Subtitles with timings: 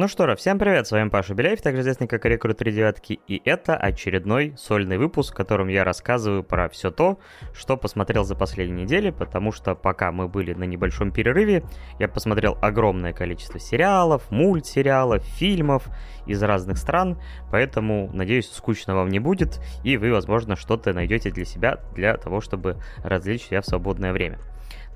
[0.00, 3.20] Ну что ж, всем привет, с вами Паша Беляев, также известный как Рекрут 3 девятки,
[3.28, 7.18] и это очередной сольный выпуск, в котором я рассказываю про все то,
[7.52, 11.64] что посмотрел за последние недели, потому что пока мы были на небольшом перерыве,
[11.98, 15.86] я посмотрел огромное количество сериалов, мультсериалов, фильмов
[16.24, 17.20] из разных стран,
[17.50, 22.40] поэтому, надеюсь, скучно вам не будет, и вы, возможно, что-то найдете для себя, для того,
[22.40, 24.38] чтобы развлечь себя в свободное время.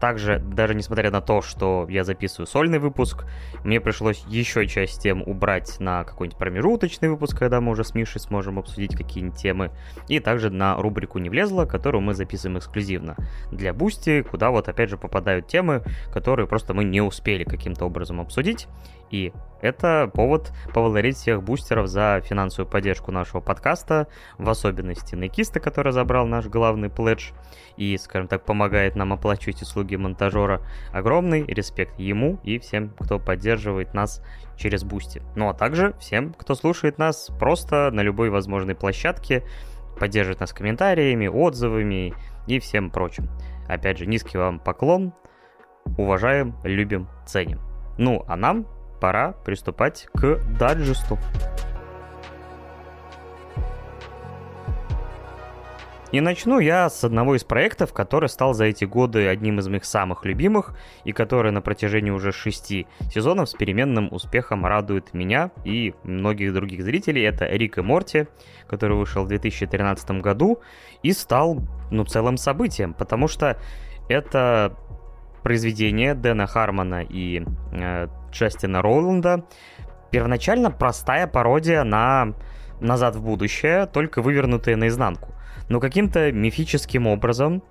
[0.05, 3.25] Также, даже несмотря на то, что я записываю сольный выпуск,
[3.65, 8.21] мне пришлось еще часть тем убрать на какой-нибудь промежуточный выпуск, когда мы уже с Мишей
[8.21, 9.71] сможем обсудить какие-нибудь темы.
[10.09, 13.17] И также на рубрику «Не влезло», которую мы записываем эксклюзивно
[13.51, 18.21] для Boosty, куда вот опять же попадают темы, которые просто мы не успели каким-то образом
[18.21, 18.69] обсудить.
[19.15, 25.93] И это повод поблагодарить всех бустеров за финансовую поддержку нашего подкаста, в особенности Найкиста, который
[25.93, 27.31] забрал наш главный пледж
[27.77, 30.63] и, скажем так, помогает нам оплачивать услуги монтажера.
[30.93, 34.21] Огромный респект ему и всем, кто поддерживает нас
[34.57, 35.23] через Boosty.
[35.37, 39.45] Ну а также всем, кто слушает нас просто на любой возможной площадке,
[39.97, 42.15] поддерживает нас комментариями, отзывами
[42.49, 43.29] и всем прочим.
[43.69, 45.13] Опять же, низкий вам поклон.
[45.97, 47.61] Уважаем, любим, ценим.
[47.97, 48.67] Ну, а нам
[49.05, 51.19] пора приступать к дайджесту.
[56.11, 59.85] И начну я с одного из проектов, который стал за эти годы одним из моих
[59.85, 65.93] самых любимых, и который на протяжении уже шести сезонов с переменным успехом радует меня и
[66.05, 67.25] многих других зрителей.
[67.25, 68.27] Это Рик и Морти,
[68.67, 70.61] который вышел в 2013 году
[71.03, 71.59] и стал,
[71.91, 73.59] ну, целым событием, потому что
[74.09, 74.75] это
[75.43, 79.45] произведение Дэна Хармона и э, Джастина Роуланда.
[80.11, 82.35] Первоначально простая пародия на
[82.81, 85.33] «Назад в будущее», только вывернутая наизнанку.
[85.69, 87.63] Но каким-то мифическим образом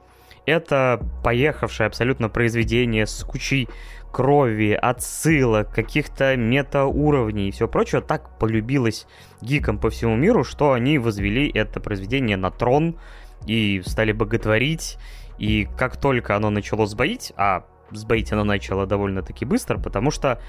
[0.45, 3.69] это поехавшее абсолютно произведение с кучей
[4.11, 9.07] крови, отсылок, каких-то метауровней и все прочее так полюбилось
[9.41, 12.97] гикам по всему миру, что они возвели это произведение на трон
[13.45, 14.97] и стали боготворить.
[15.39, 20.39] И как только оно начало сбоить, а сбоить оно начало довольно-таки быстро, потому что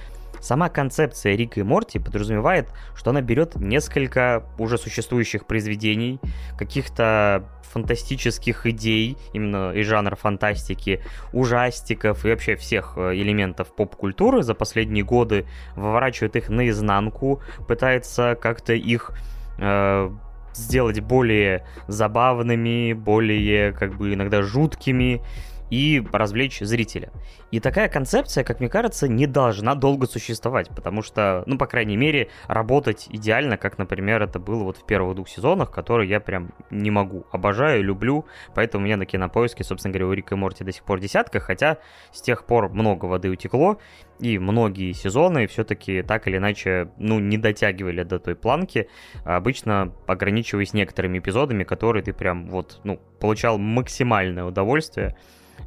[0.40, 6.20] сама концепция Рика и Морти подразумевает, что она берет несколько уже существующих произведений,
[6.58, 11.02] каких-то фантастических идей, именно из жанра фантастики,
[11.32, 18.74] ужастиков и вообще всех э, элементов поп-культуры за последние годы, выворачивает их наизнанку, пытается как-то
[18.74, 19.10] их
[19.58, 20.10] э,
[20.54, 25.20] сделать более забавными, более как бы иногда жуткими,
[25.70, 27.10] и развлечь зрителя.
[27.50, 31.96] И такая концепция, как мне кажется, не должна долго существовать, потому что, ну, по крайней
[31.96, 36.52] мере, работать идеально, как, например, это было вот в первых двух сезонах, которые я прям
[36.70, 37.26] не могу.
[37.32, 40.84] Обожаю, люблю, поэтому у меня на кинопоиске, собственно говоря, у Рика и Морти до сих
[40.84, 41.78] пор десятка, хотя
[42.12, 43.78] с тех пор много воды утекло,
[44.18, 48.88] и многие сезоны все-таки так или иначе, ну, не дотягивали до той планки,
[49.24, 55.16] обычно ограничиваясь некоторыми эпизодами, которые ты прям вот, ну, получал максимальное удовольствие,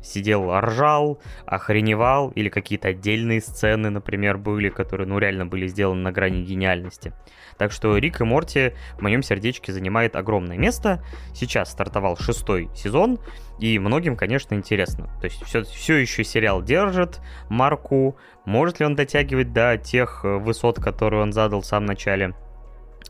[0.02, 6.12] сидел, ржал, охреневал, или какие-то отдельные сцены, например, были, которые, ну, реально были сделаны на
[6.12, 7.14] грани гениальности.
[7.58, 11.04] Так что Рик и Морти в моем сердечке занимает огромное место.
[11.34, 13.20] Сейчас стартовал шестой сезон,
[13.60, 15.10] и многим, конечно, интересно.
[15.20, 18.18] То есть все, все еще сериал держит марку.
[18.46, 22.36] Может ли он дотягивать до тех э, высот, которые он задал в самом начале?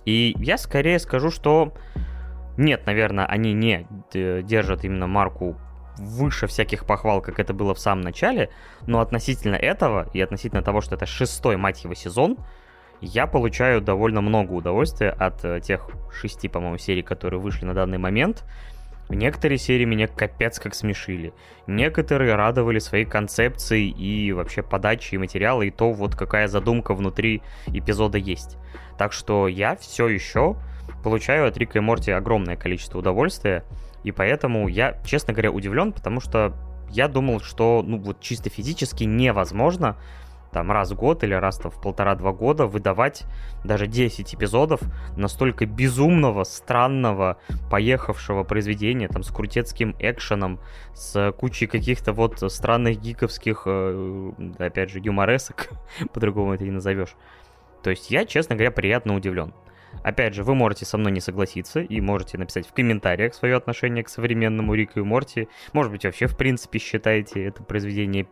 [0.06, 1.74] И я скорее скажу, что
[2.58, 5.58] нет, наверное, они не э, держат именно марку
[5.98, 8.50] выше всяких похвал, как это было в самом начале,
[8.86, 12.38] но относительно этого и относительно того, что это шестой, мать его, сезон,
[13.02, 17.98] я получаю довольно много удовольствия от э, тех шести, по-моему, серий, которые вышли на данный
[17.98, 18.44] момент.
[19.10, 21.34] Некоторые серии меня капец как смешили.
[21.66, 28.18] Некоторые радовали своей концепцией и вообще подачей материала, и то, вот какая задумка внутри эпизода
[28.18, 28.58] есть.
[28.98, 30.58] Так что я все еще
[31.04, 33.64] получаю от Рика и Морти огромное количество удовольствия.
[34.04, 36.54] И поэтому я, честно говоря, удивлен, потому что
[36.90, 39.98] я думал, что ну вот чисто физически невозможно
[40.52, 43.26] там раз в год или раз в полтора-два года выдавать
[43.64, 44.82] даже 10 эпизодов
[45.16, 47.38] настолько безумного, странного,
[47.70, 50.60] поехавшего произведения, там, с крутецким экшеном,
[50.94, 55.70] с кучей каких-то вот странных гиковских, э, опять же, юморесок,
[56.14, 57.16] по-другому это не назовешь.
[57.84, 59.54] То есть я, честно говоря, приятно удивлен.
[60.04, 64.04] Опять же, вы можете со мной не согласиться и можете написать в комментариях свое отношение
[64.04, 65.48] к современному Рику и Морти.
[65.74, 68.28] Может быть, вообще, в принципе, считаете это произведение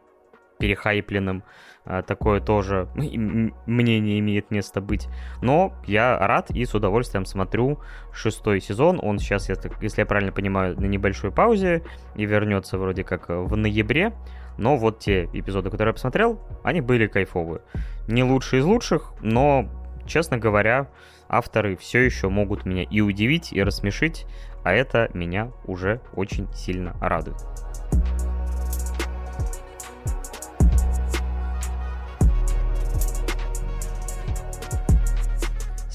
[0.57, 1.43] перехайпленным.
[1.83, 5.07] А, такое тоже мнение имеет место быть.
[5.41, 7.79] Но я рад и с удовольствием смотрю
[8.11, 8.99] шестой сезон.
[9.01, 11.83] Он сейчас, если я правильно понимаю, на небольшой паузе
[12.15, 14.13] и вернется вроде как в ноябре.
[14.57, 17.61] но вот те эпизоды, которые я посмотрел, они были кайфовые.
[18.07, 19.67] Не лучшие из лучших, но,
[20.05, 20.87] честно говоря,
[21.29, 24.25] авторы все еще могут меня и удивить, и рассмешить,
[24.63, 27.37] а это меня уже очень сильно радует.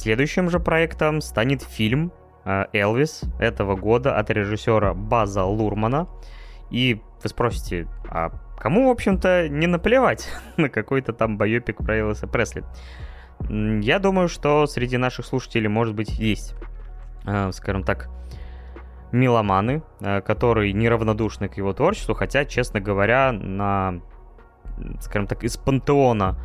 [0.00, 2.10] Следующим же проектом станет фильм
[2.46, 6.08] э, «Элвис» этого года от режиссера База Лурмана.
[6.70, 12.26] И вы спросите, а кому, в общем-то, не наплевать на какой-то там байопик про Элвиса
[12.26, 12.64] Пресли?
[13.48, 16.54] Я думаю, что среди наших слушателей, может быть, есть,
[17.26, 18.08] э, скажем так,
[19.12, 24.00] меломаны, э, которые неравнодушны к его творчеству, хотя, честно говоря, на,
[25.00, 26.38] скажем так, из пантеона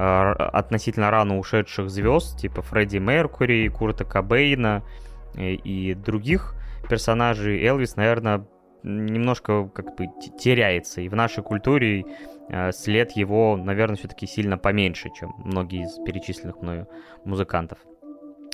[0.00, 4.84] Э, относительно рано ушедших звезд, типа Фредди Меркури, Курта Кобейна
[5.34, 6.54] и, и других
[6.88, 8.46] персонажей, Элвис, наверное,
[8.82, 10.06] немножко как бы
[10.38, 11.00] теряется.
[11.00, 12.04] И в нашей культуре
[12.48, 16.88] э, след его, наверное, все-таки сильно поменьше, чем многие из перечисленных мною
[17.24, 17.78] музыкантов.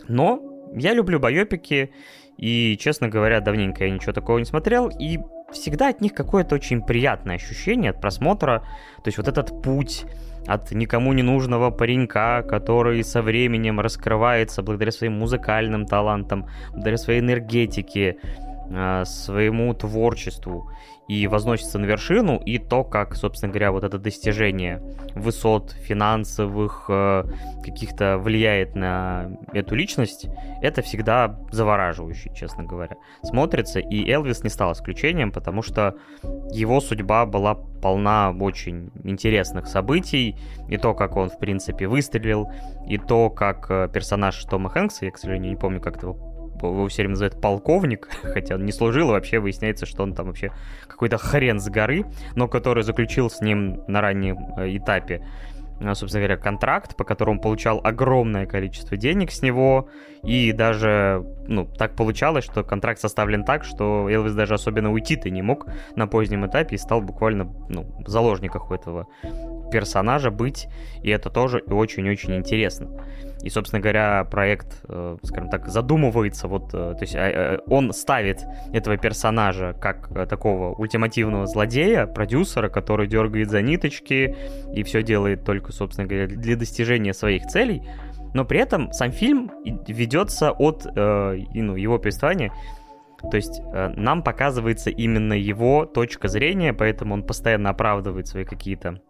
[0.08, 0.40] Но
[0.74, 1.92] я люблю байопики,
[2.36, 5.18] и, честно говоря, давненько я ничего такого не смотрел, и
[5.52, 8.66] всегда от них какое-то очень приятное ощущение от просмотра.
[8.96, 10.04] То есть вот этот путь
[10.46, 17.20] от никому не нужного паренька, который со временем раскрывается благодаря своим музыкальным талантам, благодаря своей
[17.20, 18.18] энергетике,
[19.04, 20.70] своему творчеству
[21.08, 24.82] и возносится на вершину, и то, как, собственно говоря, вот это достижение
[25.14, 27.24] высот финансовых э,
[27.62, 30.26] каких-то влияет на эту личность,
[30.62, 32.96] это всегда завораживающе, честно говоря.
[33.22, 35.94] Смотрится, и Элвис не стал исключением, потому что
[36.50, 40.36] его судьба была полна очень интересных событий,
[40.68, 42.50] и то, как он, в принципе, выстрелил,
[42.88, 46.88] и то, как э, персонаж Тома Хэнкса, я, к сожалению, не помню, как его его
[46.88, 50.52] все время называют полковник, хотя он не служил, и вообще выясняется, что он там вообще
[50.86, 52.04] какой-то хрен с горы,
[52.34, 55.26] но который заключил с ним на раннем э, этапе
[55.80, 59.88] э, собственно говоря, контракт, по которому получал огромное количество денег с него,
[60.22, 65.42] и даже, ну, так получалось, что контракт составлен так, что Элвис даже особенно уйти-то не
[65.42, 65.66] мог
[65.96, 69.06] на позднем этапе и стал буквально, ну, в заложниках у этого
[69.70, 70.68] персонажа быть,
[71.02, 72.88] и это тоже очень-очень интересно.
[73.44, 78.42] И, собственно говоря, проект, э, скажем так, задумывается, вот, э, то есть э, он ставит
[78.72, 84.34] этого персонажа как такого ультимативного злодея, продюсера, который дергает за ниточки
[84.74, 87.82] и все делает только, собственно говоря, для достижения своих целей,
[88.32, 89.50] но при этом сам фильм
[89.86, 92.50] ведется от ну, его повествования.
[93.30, 99.00] То есть нам показывается именно его точка зрения, поэтому он постоянно оправдывает свои какие-то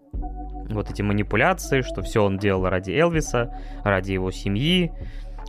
[0.70, 4.92] вот эти манипуляции, что все он делал ради Элвиса, ради его семьи,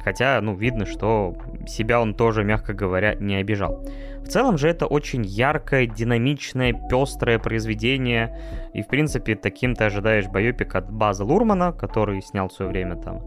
[0.03, 1.35] хотя, ну, видно, что
[1.67, 3.83] себя он тоже, мягко говоря, не обижал.
[4.23, 8.37] В целом же это очень яркое, динамичное, пестрое произведение,
[8.73, 12.95] и, в принципе, таким ты ожидаешь байопик от База Лурмана, который снял в свое время
[12.95, 13.21] там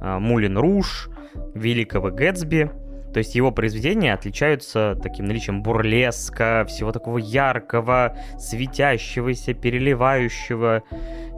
[0.00, 1.08] э, Мулин Руш,
[1.54, 2.70] Великого Гэтсби,
[3.12, 10.82] то есть его произведения отличаются таким наличием бурлеска, всего такого яркого, светящегося, переливающего,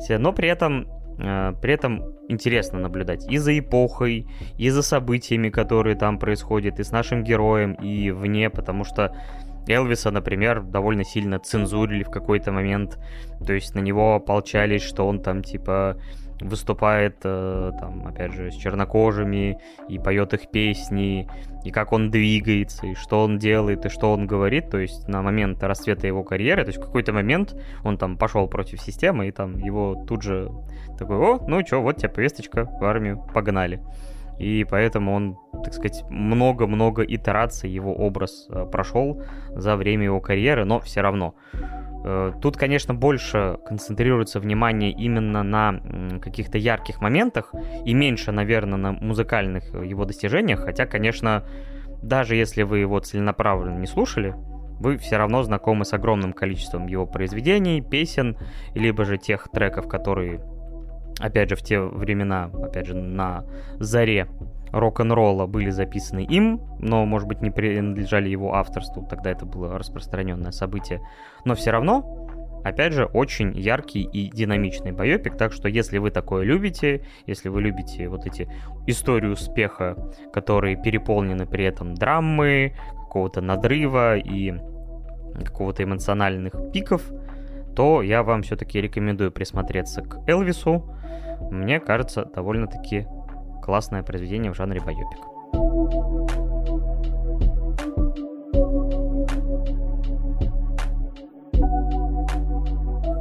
[0.08, 0.88] но при этом
[1.18, 4.26] э, при этом интересно наблюдать и за эпохой,
[4.56, 9.14] и за событиями, которые там происходят, и с нашим героем, и вне, потому что
[9.66, 12.98] Элвиса, например, довольно сильно цензурили в какой-то момент,
[13.44, 15.98] то есть на него ополчались, что он там типа
[16.44, 21.28] выступает, э, там, опять же, с чернокожими и поет их песни,
[21.64, 25.22] и как он двигается, и что он делает, и что он говорит, то есть на
[25.22, 29.32] момент расцвета его карьеры, то есть в какой-то момент он там пошел против системы, и
[29.32, 30.50] там его тут же
[30.98, 33.80] такой, о, ну что, вот тебе повесточка в армию, погнали.
[34.38, 39.22] И поэтому он, так сказать, много-много итераций его образ э, прошел
[39.54, 41.34] за время его карьеры, но все равно
[42.42, 45.80] тут, конечно, больше концентрируется внимание именно на
[46.20, 47.52] каких-то ярких моментах
[47.84, 50.60] и меньше, наверное, на музыкальных его достижениях.
[50.60, 51.44] Хотя, конечно,
[52.02, 54.34] даже если вы его целенаправленно не слушали,
[54.78, 58.36] вы все равно знакомы с огромным количеством его произведений, песен,
[58.74, 60.42] либо же тех треков, которые,
[61.20, 63.44] опять же, в те времена, опять же, на
[63.78, 64.28] заре
[64.74, 70.50] рок-н-ролла были записаны им, но, может быть, не принадлежали его авторству, тогда это было распространенное
[70.50, 71.00] событие.
[71.44, 72.28] Но все равно,
[72.64, 77.62] опять же, очень яркий и динамичный байопик, так что если вы такое любите, если вы
[77.62, 78.50] любите вот эти
[78.86, 79.96] истории успеха,
[80.32, 84.54] которые переполнены при этом драмы, какого-то надрыва и
[85.44, 87.02] какого-то эмоциональных пиков,
[87.76, 90.84] то я вам все-таки рекомендую присмотреться к Элвису.
[91.50, 93.06] Мне кажется, довольно-таки
[93.64, 95.20] классное произведение в жанре байопик.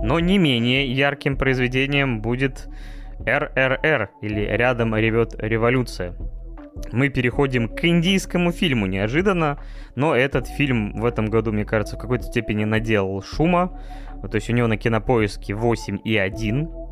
[0.03, 2.67] Но не менее ярким произведением будет
[3.25, 6.13] РРР, или «Рядом ревет революция».
[6.91, 9.59] Мы переходим к индийскому фильму неожиданно,
[9.95, 13.79] но этот фильм в этом году, мне кажется, в какой-то степени наделал шума.
[14.29, 16.82] То есть у него на кинопоиске 8 и 1.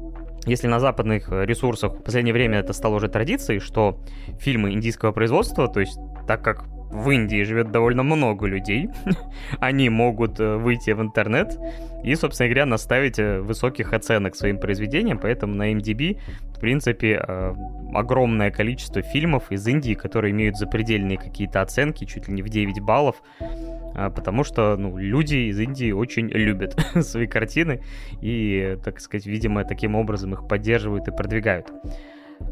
[0.46, 4.00] Если на западных ресурсах в последнее время это стало уже традицией, что
[4.40, 8.90] фильмы индийского производства, то есть так как в Индии живет довольно много людей.
[9.60, 11.58] Они могут э, выйти в интернет
[12.04, 15.18] и, собственно говоря, наставить э, высоких оценок своим произведениям.
[15.18, 16.20] Поэтому на MDB,
[16.56, 17.54] в принципе, э,
[17.94, 22.82] огромное количество фильмов из Индии, которые имеют запредельные какие-то оценки, чуть ли не в 9
[22.82, 23.22] баллов.
[23.94, 27.82] Потому что ну, люди из Индии очень любят свои картины
[28.22, 31.72] и, так сказать, видимо, таким образом их поддерживают и продвигают.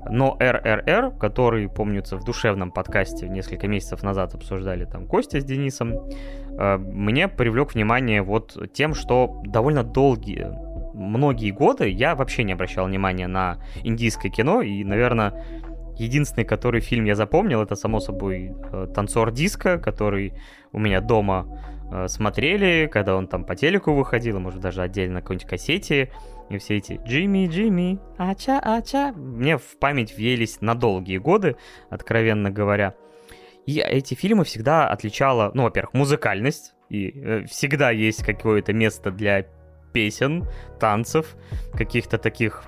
[0.09, 5.93] Но РРР, который, помнится, в душевном подкасте несколько месяцев назад обсуждали там Костя с Денисом,
[6.57, 10.47] э, мне привлек внимание вот тем, что довольно долгие,
[10.93, 15.43] многие годы я вообще не обращал внимания на индийское кино, и, наверное,
[15.99, 20.33] единственный, который фильм я запомнил, это, само собой, э, «Танцор диска», который
[20.71, 21.59] у меня дома
[21.91, 26.11] э, смотрели, когда он там по телеку выходил, может, даже отдельно на какой-нибудь кассете,
[26.49, 31.55] и все эти «Джимми, Джимми, ача, ача» мне в память въелись на долгие годы,
[31.89, 32.95] откровенно говоря.
[33.65, 39.45] И эти фильмы всегда отличала, ну, во-первых, музыкальность, и э, всегда есть какое-то место для
[39.93, 40.47] песен,
[40.79, 41.35] танцев,
[41.73, 42.63] каких-то таких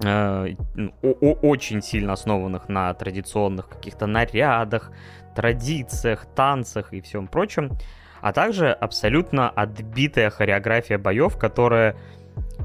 [0.00, 4.90] очень сильно основанных на традиционных каких-то нарядах,
[5.34, 7.78] традициях, танцах и всем прочем,
[8.20, 11.96] а также абсолютно отбитая хореография боев, которая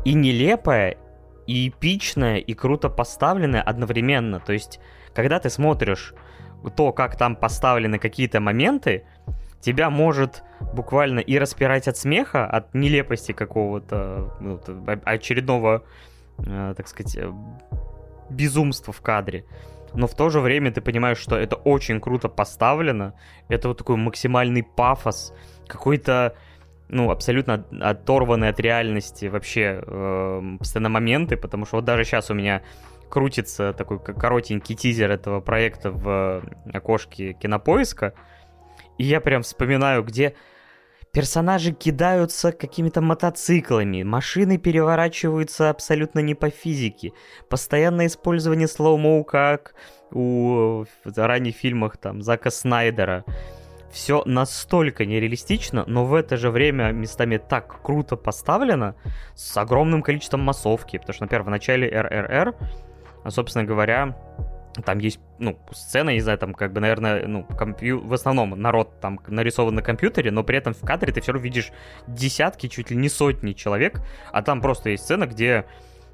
[0.06, 0.98] и нелепая,
[1.48, 4.40] и эпичная, и круто поставленная одновременно.
[4.40, 4.80] То есть,
[5.14, 6.14] когда ты смотришь
[6.76, 9.06] то, как там поставлены какие-то моменты,
[9.62, 10.44] тебя может
[10.74, 14.60] буквально и распирать от смеха, от нелепости какого-то ну,
[15.06, 15.82] очередного, э,
[16.38, 17.32] так сказать, э,
[18.30, 19.46] безумства в кадре.
[19.94, 23.14] Но в то же время ты понимаешь, что это очень круто поставлено.
[23.48, 25.34] Это вот такой максимальный пафос,
[25.68, 26.36] какой-то
[26.90, 32.34] ну, абсолютно оторванные от реальности вообще э, постоянно моменты, потому что вот даже сейчас у
[32.34, 32.62] меня
[33.10, 38.14] крутится такой коротенький тизер этого проекта в окошке кинопоиска,
[38.98, 40.36] и я прям вспоминаю, где
[41.12, 47.14] персонажи кидаются какими-то мотоциклами, машины переворачиваются абсолютно не по физике,
[47.50, 49.74] постоянное использование slow-mo, как
[50.12, 50.86] у
[51.16, 53.26] ранних фильмах там Зака Снайдера,
[53.92, 58.96] все настолько нереалистично, но в это же время местами так круто поставлено,
[59.34, 62.56] с огромным количеством массовки, потому что, например, в начале РРР,
[63.30, 64.16] собственно говоря,
[64.84, 68.06] там есть, ну, сцена, не знаю, там, как бы, наверное, ну, компью...
[68.06, 71.44] в основном народ там нарисован на компьютере, но при этом в кадре ты все равно
[71.44, 71.72] видишь
[72.08, 75.66] десятки, чуть ли не сотни человек, а там просто есть сцена, где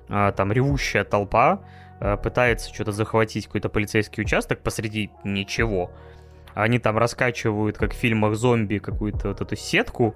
[0.10, 1.62] а, там ревущая толпа
[2.00, 5.92] а, пытается что-то захватить, какой-то полицейский участок посреди ничего,
[6.54, 10.16] они там раскачивают, как в фильмах зомби, какую-то вот эту сетку,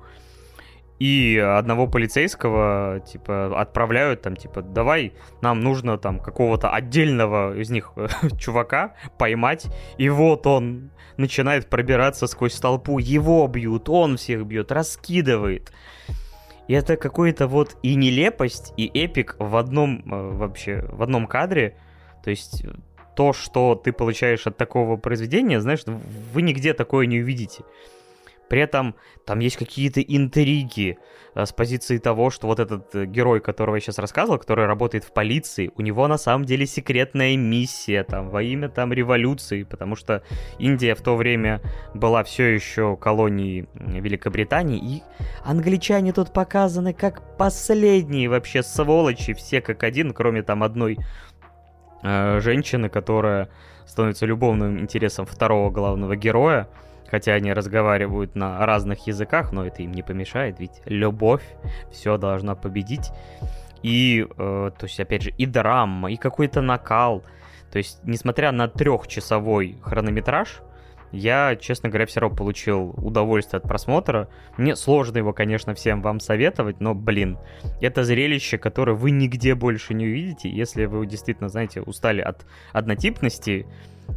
[1.00, 7.94] и одного полицейского, типа, отправляют там, типа, давай, нам нужно там какого-то отдельного из них
[8.40, 15.72] чувака поймать, и вот он начинает пробираться сквозь толпу, его бьют, он всех бьет, раскидывает.
[16.68, 21.78] И это какой-то вот и нелепость, и эпик в одном э, вообще, в одном кадре.
[22.24, 22.66] То есть
[23.16, 27.64] то, что ты получаешь от такого произведения, знаешь, вы нигде такое не увидите.
[28.50, 30.98] При этом там есть какие-то интриги
[31.36, 35.04] э, с позиции того, что вот этот э, герой, которого я сейчас рассказывал, который работает
[35.04, 39.96] в полиции, у него на самом деле секретная миссия там во имя там революции, потому
[39.96, 40.24] что
[40.60, 41.62] Индия в то время
[41.94, 45.04] была все еще колонией Великобритании, и
[45.44, 50.98] англичане тут показаны как последние вообще сволочи, все как один, кроме там одной
[52.04, 53.50] э, женщины, которая
[53.86, 56.68] становится любовным интересом второго главного героя,
[57.10, 61.44] хотя они разговаривают на разных языках, но это им не помешает, ведь любовь
[61.92, 63.12] все должна победить.
[63.84, 67.24] И, э, то есть, опять же, и драма, и какой-то накал.
[67.72, 70.62] То есть, несмотря на трехчасовой хронометраж,
[71.12, 74.30] я, честно говоря, все равно получил удовольствие от просмотра.
[74.58, 77.38] Мне сложно его, конечно, всем вам советовать, но, блин,
[77.82, 83.66] это зрелище, которое вы нигде больше не увидите, если вы действительно, знаете, устали от однотипности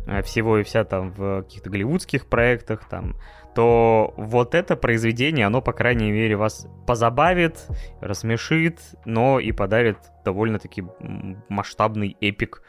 [0.06, 3.16] э, всего и вся там в каких-то голливудских проектах, там,
[3.54, 7.66] то вот это произведение, оно, по крайней мере, вас позабавит,
[8.00, 10.84] рассмешит, но и подарит довольно-таки
[11.48, 12.62] масштабный эпик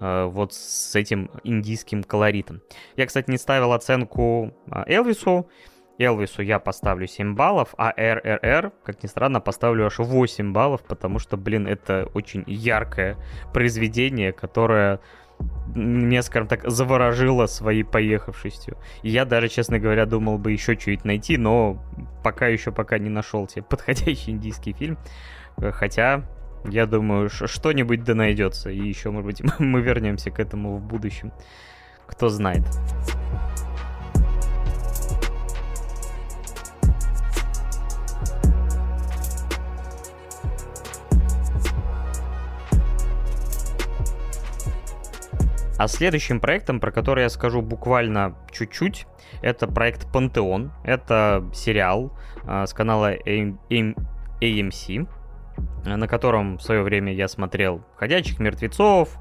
[0.00, 2.62] вот с этим индийским колоритом.
[2.96, 5.48] Я, кстати, не ставил оценку э, Элвису,
[5.98, 11.18] Элвису я поставлю 7 баллов, а РРР, как ни странно, поставлю аж 8 баллов, потому
[11.18, 13.16] что, блин, это очень яркое
[13.52, 15.00] произведение, которое
[15.74, 18.78] меня, скажем так, заворожило своей поехавшестью.
[19.02, 21.82] Я даже, честно говоря, думал бы еще чуть найти, но
[22.22, 24.98] пока еще пока не нашел себе подходящий индийский фильм.
[25.56, 26.24] Хотя,
[26.64, 28.70] я думаю, что-нибудь да найдется.
[28.70, 31.32] И еще, может быть, мы вернемся к этому в будущем.
[32.06, 32.62] Кто знает.
[45.76, 49.06] А следующим проектом, про который я скажу буквально чуть-чуть,
[49.42, 50.72] это проект Пантеон.
[50.84, 52.16] Это сериал
[52.46, 53.94] э, с канала AMC,
[55.84, 59.16] на котором в свое время я смотрел «Ходячих мертвецов»,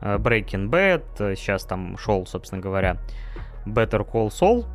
[0.00, 2.98] э, Breaking Bad, сейчас там шел, собственно говоря,
[3.66, 4.66] Better Call Saul,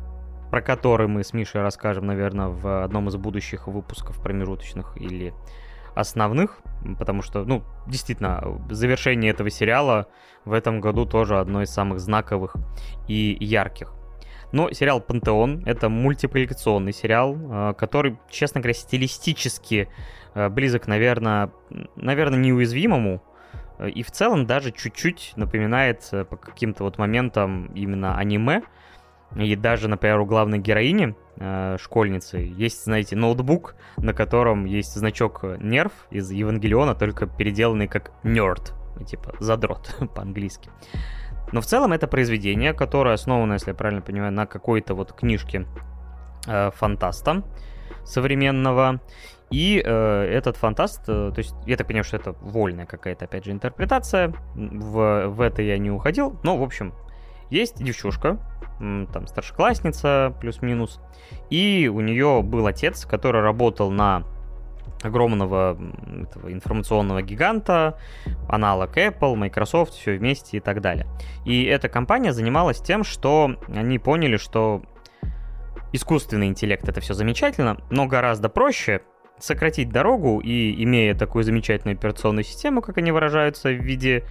[0.50, 5.34] про который мы с Мишей расскажем, наверное, в одном из будущих выпусков промежуточных или
[5.94, 6.60] основных,
[6.98, 10.06] потому что, ну, действительно, завершение этого сериала
[10.44, 12.56] в этом году тоже одно из самых знаковых
[13.08, 13.97] и ярких.
[14.52, 19.88] Но сериал «Пантеон»— это мультипликационный сериал, э, который, честно говоря, стилистически
[20.34, 21.50] э, близок, наверное,
[21.96, 23.22] наверное, неуязвимому,
[23.78, 28.62] э, и в целом даже чуть-чуть напоминает по каким-то вот моментам именно аниме,
[29.36, 31.14] и даже, например, у главной героини,
[31.78, 38.72] школьницы, есть, знаете, ноутбук, на котором есть значок нерв из Евангелиона, только переделанный как нерд,
[39.06, 40.70] типа задрот по-английски.
[41.52, 45.66] Но в целом это произведение, которое основано, если я правильно понимаю, на какой-то вот книжке
[46.46, 47.42] э, фантаста
[48.04, 49.00] современного.
[49.50, 53.46] И э, этот фантаст, э, то есть я так понимаю, что это вольная какая-то, опять
[53.46, 54.34] же, интерпретация.
[54.54, 56.38] В, в это я не уходил.
[56.42, 56.92] Но, в общем,
[57.50, 58.38] есть девчушка,
[58.78, 61.00] там старшеклассница плюс-минус,
[61.50, 64.22] и у нее был отец, который работал на
[65.02, 65.78] огромного
[66.22, 67.98] этого информационного гиганта,
[68.48, 71.06] аналог Apple, Microsoft, все вместе и так далее.
[71.44, 74.82] И эта компания занималась тем, что они поняли, что
[75.92, 79.02] искусственный интеллект это все замечательно, но гораздо проще
[79.38, 84.24] сократить дорогу и, имея такую замечательную операционную систему, как они выражаются, в виде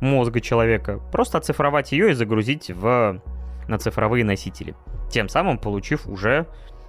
[0.00, 3.20] мозга человека, просто оцифровать ее и загрузить в,
[3.68, 4.74] на цифровые носители.
[5.10, 6.46] Тем самым получив уже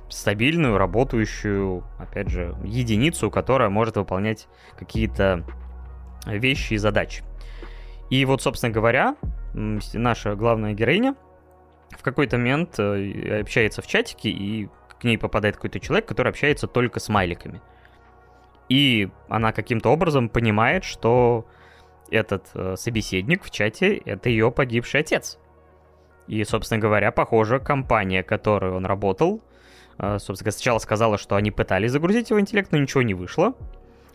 [0.10, 5.44] стабильную, работающую, опять же, единицу, которая может выполнять какие-то
[6.26, 7.24] вещи и задачи.
[8.10, 9.16] И вот, собственно говоря,
[9.54, 11.16] наша главная героиня
[11.92, 16.68] в какой-то момент э, общается в чатике, и к ней попадает какой-то человек, который общается
[16.68, 17.62] только с майликами.
[18.70, 21.46] И она каким-то образом понимает, что
[22.10, 25.40] этот э, собеседник в чате— это ее погибший отец.
[26.28, 29.42] И, собственно говоря, похоже, компания, которой он работал,
[30.00, 33.54] собственно, сначала сказала, что они пытались загрузить его интеллект, но ничего не вышло.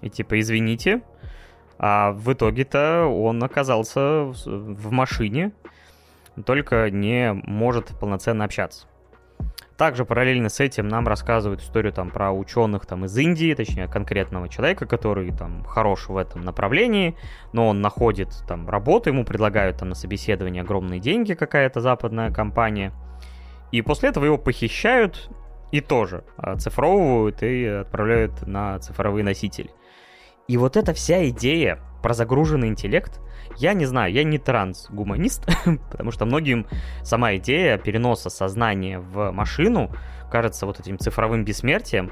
[0.01, 1.03] И типа, извините.
[1.79, 5.53] А в итоге-то он оказался в машине,
[6.45, 8.87] только не может полноценно общаться.
[9.77, 14.49] Также параллельно с этим нам рассказывают историю там про ученых там из Индии, точнее конкретного
[14.49, 17.16] человека, который там хорош в этом направлении,
[17.53, 22.92] но он находит там работу, ему предлагают там на собеседование огромные деньги какая-то западная компания.
[23.73, 25.31] И после этого его похищают
[25.72, 29.70] и тоже оцифровывают и отправляют на цифровые носители.
[30.46, 33.20] И вот эта вся идея про загруженный интеллект,
[33.56, 35.46] я не знаю, я не трансгуманист,
[35.90, 36.66] потому что многим
[37.02, 39.90] сама идея переноса сознания в машину
[40.30, 42.11] кажется вот этим цифровым бессмертием,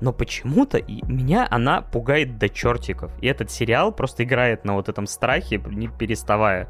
[0.00, 3.10] но почему-то меня она пугает до чертиков.
[3.20, 6.68] И этот сериал просто играет на вот этом страхе, не переставая.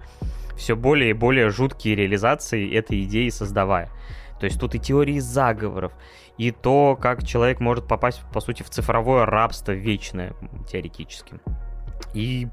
[0.57, 3.91] Все более и более жуткие реализации этой идеи создавая.
[4.39, 5.93] То есть тут и теории заговоров,
[6.39, 10.35] и то, как человек может попасть, по сути, в цифровое рабство вечное,
[10.71, 11.41] теоретически.
[12.13, 12.49] И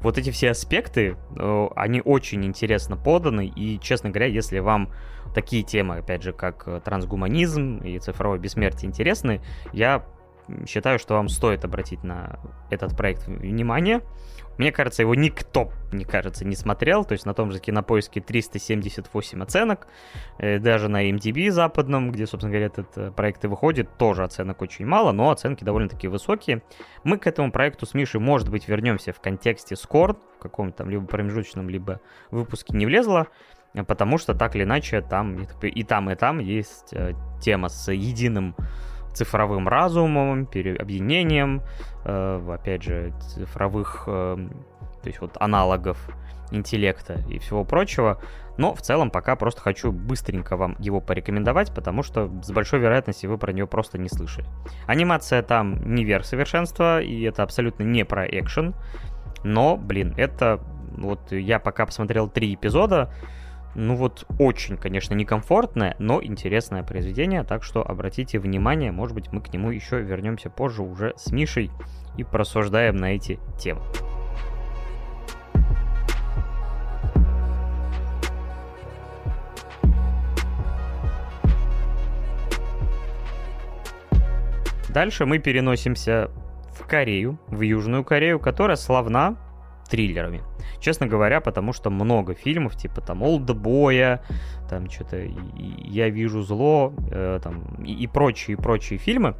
[0.00, 4.90] вот эти все аспекты, э, они очень интересно поданы, и, честно говоря, если вам
[5.34, 9.40] такие темы, опять же, как э, трансгуманизм и цифровое бессмертие интересны,
[9.72, 10.04] я
[10.66, 12.40] считаю, что вам стоит обратить на
[12.70, 14.00] этот проект внимание.
[14.60, 17.06] Мне кажется, его никто, мне кажется, не смотрел.
[17.06, 19.86] То есть на том же кинопоиске 378 оценок.
[20.36, 24.60] Э, даже на MDB западном, где, собственно говоря, этот э, проект и выходит, тоже оценок
[24.60, 26.62] очень мало, но оценки довольно-таки высокие.
[27.04, 30.90] Мы к этому проекту с Мишей, может быть, вернемся в контексте Скор, в каком-то там
[30.90, 33.28] либо промежуточном, либо выпуске не влезло
[33.86, 38.56] потому что так или иначе там и там, и там есть э, тема с единым
[39.14, 41.62] цифровым разумом, объединением,
[42.04, 44.36] э, опять же, цифровых, э,
[45.02, 45.98] то есть вот аналогов
[46.50, 48.20] интеллекта и всего прочего.
[48.56, 53.30] Но в целом пока просто хочу быстренько вам его порекомендовать, потому что с большой вероятностью
[53.30, 54.46] вы про него просто не слышали.
[54.86, 58.74] Анимация там не верх совершенства, и это абсолютно не про экшен.
[59.44, 60.60] Но, блин, это...
[60.90, 63.14] Вот я пока посмотрел три эпизода,
[63.74, 69.40] ну вот очень, конечно, некомфортное, но интересное произведение, так что обратите внимание, может быть, мы
[69.40, 71.70] к нему еще вернемся позже уже с Мишей
[72.16, 73.82] и просуждаем на эти темы.
[84.88, 86.32] Дальше мы переносимся
[86.72, 89.36] в Корею, в Южную Корею, которая славна
[89.88, 90.42] триллерами.
[90.80, 94.22] Честно говоря, потому что много фильмов, типа там Олдбоя,
[94.68, 95.18] там что-то
[95.56, 99.36] Я вижу зло, э, там и, и прочие, и прочие фильмы,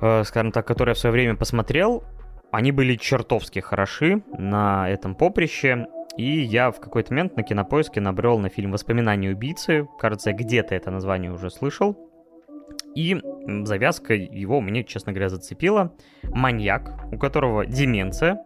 [0.00, 2.04] э, скажем так, которые я в свое время посмотрел,
[2.52, 5.86] они были чертовски хороши на этом поприще.
[6.16, 9.86] И я в какой-то момент на кинопоиске набрел на фильм «Воспоминания убийцы».
[9.98, 11.96] Кажется, я где-то это название уже слышал.
[12.94, 13.16] И
[13.62, 15.92] завязка его мне, честно говоря, зацепила.
[16.24, 18.44] Маньяк, у которого деменция,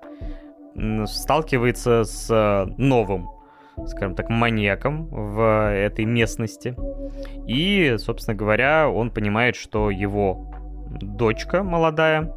[1.07, 3.31] сталкивается с э, новым,
[3.87, 6.77] скажем так, маньяком в этой местности.
[7.47, 10.51] И, собственно говоря, он понимает, что его
[11.01, 12.33] дочка молодая,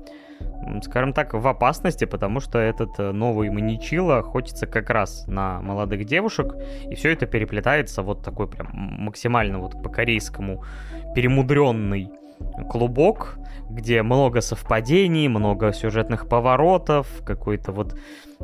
[0.84, 6.06] скажем так, в опасности, потому что этот э, новый маньячила охотится как раз на молодых
[6.06, 6.56] девушек,
[6.90, 10.64] и все это переплетается вот такой прям максимально вот по-корейскому
[11.16, 12.12] перемудренный
[12.70, 13.38] клубок,
[13.70, 17.98] где много совпадений, много сюжетных поворотов, какой-то вот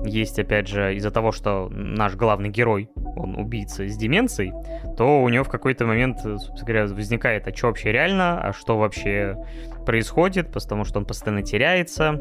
[0.03, 4.53] есть, опять же, из-за того, что наш главный герой, он убийца с деменцией,
[4.97, 8.77] то у него в какой-то момент, собственно говоря, возникает, а что вообще реально, а что
[8.77, 9.37] вообще
[9.85, 12.19] происходит, потому что он постоянно теряется,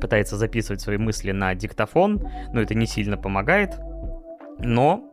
[0.00, 3.78] пытается записывать свои мысли на диктофон, но это не сильно помогает.
[4.58, 5.12] Но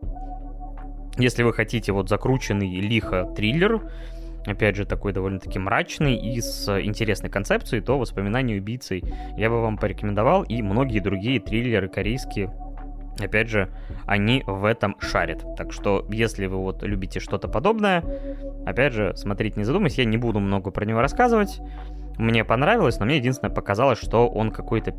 [1.17, 3.91] если вы хотите вот закрученный лихо триллер,
[4.45, 9.01] опять же, такой довольно-таки мрачный и с интересной концепцией, то «Воспоминания убийцы»
[9.37, 12.51] я бы вам порекомендовал, и многие другие триллеры корейские,
[13.19, 13.69] опять же,
[14.05, 15.43] они в этом шарят.
[15.57, 18.03] Так что, если вы вот любите что-то подобное,
[18.65, 21.59] опять же, смотреть не задумываясь, я не буду много про него рассказывать.
[22.17, 24.93] Мне понравилось, но мне единственное показалось, что он какой-то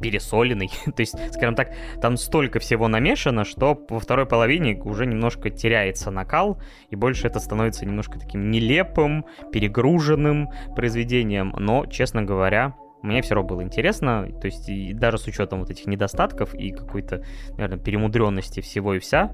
[0.00, 0.70] пересоленный.
[0.96, 6.10] То есть, скажем так, там столько всего намешано, что во второй половине уже немножко теряется
[6.10, 6.60] накал,
[6.90, 11.54] и больше это становится немножко таким нелепым, перегруженным произведением.
[11.58, 15.70] Но, честно говоря, мне все равно было интересно, то есть и даже с учетом вот
[15.70, 19.30] этих недостатков и какой-то, наверное, перемудренности всего и вся,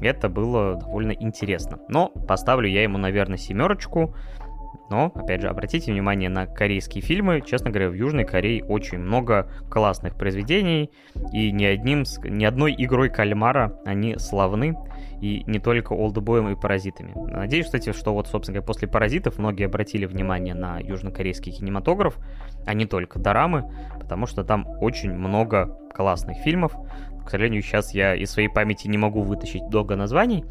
[0.00, 1.78] это было довольно интересно.
[1.88, 4.14] Но поставлю я ему, наверное, семерочку.
[4.92, 7.40] Но, опять же, обратите внимание на корейские фильмы.
[7.40, 10.90] Честно говоря, в Южной Корее очень много классных произведений,
[11.32, 14.76] и ни, одним, ни одной игрой кальмара они славны,
[15.22, 17.14] и не только олдбоем и паразитами.
[17.14, 22.18] Надеюсь, кстати, что вот, собственно говоря, после паразитов многие обратили внимание на южнокорейский кинематограф,
[22.66, 26.74] а не только дорамы, потому что там очень много классных фильмов.
[27.24, 30.44] К сожалению, сейчас я из своей памяти не могу вытащить долго названий,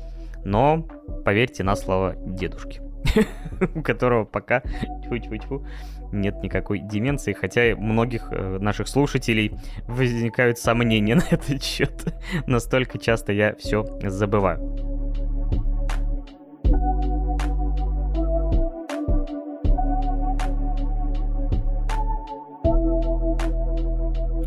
[0.44, 0.88] но
[1.24, 2.82] поверьте на слово дедушки.
[3.76, 4.62] у которого пока
[5.04, 5.66] тьфу-тьфу-тьфу,
[6.12, 9.54] нет никакой деменции, хотя многих э, наших слушателей
[9.88, 12.14] возникают сомнения на этот счет.
[12.48, 14.60] Настолько часто я все забываю.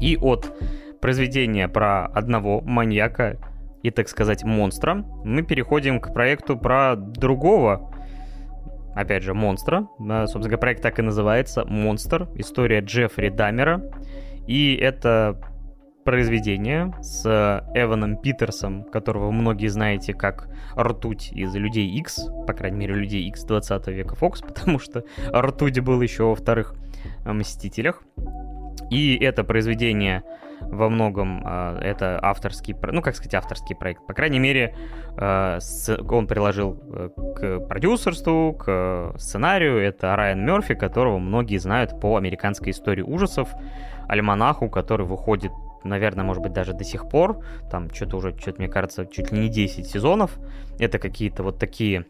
[0.00, 0.52] И от
[1.00, 3.38] произведения про одного маньяка
[3.82, 7.93] и, так сказать, монстра, мы переходим к проекту про другого
[8.94, 9.88] опять же, монстра.
[9.98, 12.28] Собственно проект так и называется «Монстр.
[12.36, 13.90] История Джеффри Даммера».
[14.46, 15.40] И это
[16.04, 17.24] произведение с
[17.74, 23.44] Эваном Питерсом, которого многие знаете как ртуть из Людей X, по крайней мере, Людей X
[23.44, 26.74] 20 века Фокс, потому что ртуть был еще во вторых
[27.24, 28.02] Мстителях.
[28.90, 30.22] И это произведение
[30.60, 34.74] во многом э, это авторский, ну как сказать авторский проект, по крайней мере
[35.16, 42.00] э, с, он приложил э, к продюсерству, к сценарию, это Райан Мерфи, которого многие знают
[42.00, 43.48] по американской истории ужасов,
[44.08, 45.52] альманаху, который выходит
[45.84, 49.38] наверное, может быть, даже до сих пор, там что-то уже, что-то, мне кажется, чуть ли
[49.38, 50.38] не 10 сезонов,
[50.78, 52.06] это какие-то вот такие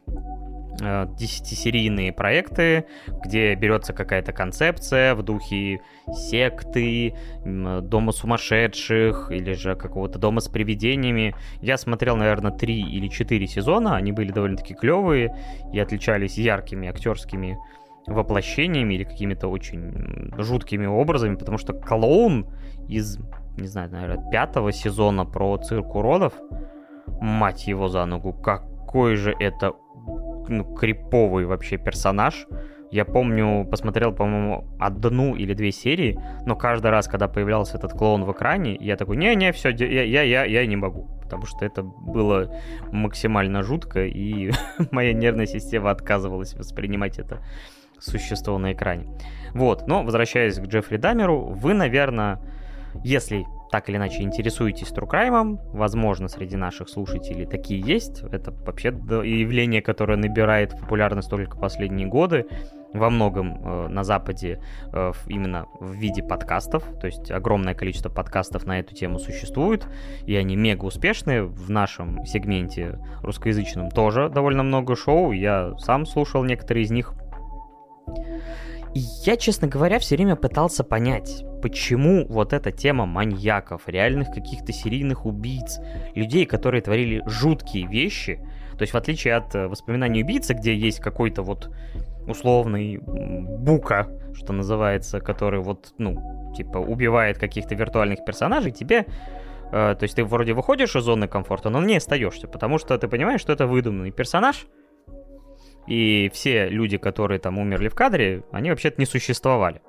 [0.80, 2.86] 10-серийные проекты,
[3.24, 5.80] где берется какая-то концепция в духе
[6.12, 11.34] секты, дома сумасшедших или же какого-то дома с привидениями.
[11.60, 15.36] Я смотрел, наверное, 3 или 4 сезона, они были довольно-таки клевые
[15.72, 17.56] и отличались яркими актерскими
[18.06, 22.46] воплощениями или какими-то очень жуткими образами, потому что клоун
[22.88, 23.18] из,
[23.56, 26.34] не знаю, наверное, пятого сезона про цирк уродов,
[27.20, 29.72] мать его за ногу, какой же это
[30.48, 32.46] ну, криповый вообще персонаж.
[32.90, 38.24] Я помню, посмотрел, по-моему, одну или две серии, но каждый раз, когда появлялся этот клоун
[38.24, 41.82] в экране, я такой, не-не, все, я, я, я, я не могу, потому что это
[41.82, 42.54] было
[42.92, 44.52] максимально жутко, и
[44.92, 47.40] моя нервная система отказывалась воспринимать это
[47.98, 49.08] существо на экране.
[49.54, 52.40] Вот, но возвращаясь к Джеффри Дамеру, вы, наверное,
[53.02, 58.22] если так или иначе интересуетесь true crime -ом, возможно, среди наших слушателей такие есть.
[58.22, 62.46] Это вообще явление, которое набирает популярность только последние годы.
[62.92, 64.60] Во многом э, на Западе
[64.92, 69.84] э, именно в виде подкастов, то есть огромное количество подкастов на эту тему существует,
[70.26, 71.42] и они мега успешные.
[71.42, 77.14] В нашем сегменте русскоязычном тоже довольно много шоу, я сам слушал некоторые из них.
[78.94, 84.72] И я, честно говоря, все время пытался понять, почему вот эта тема маньяков, реальных каких-то
[84.72, 85.80] серийных убийц,
[86.14, 88.40] людей, которые творили жуткие вещи,
[88.78, 91.70] то есть в отличие от э, воспоминаний убийцы, где есть какой-то вот
[92.26, 99.06] условный бука, что называется, который вот, ну, типа убивает каких-то виртуальных персонажей, тебе
[99.72, 103.08] э, то есть ты вроде выходишь из зоны комфорта, но не остаешься, потому что ты
[103.08, 104.66] понимаешь, что это выдуманный персонаж,
[105.86, 109.82] и все люди, которые там умерли в кадре, они вообще-то не существовали.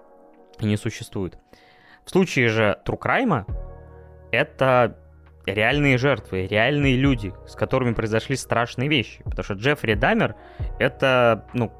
[0.59, 1.37] И не существуют.
[2.05, 3.45] В случае же Трукрайма
[4.31, 4.97] это
[5.45, 9.21] реальные жертвы, реальные люди, с которыми произошли страшные вещи.
[9.23, 10.35] Потому что Джеффри Дамер
[10.79, 11.71] это, ну,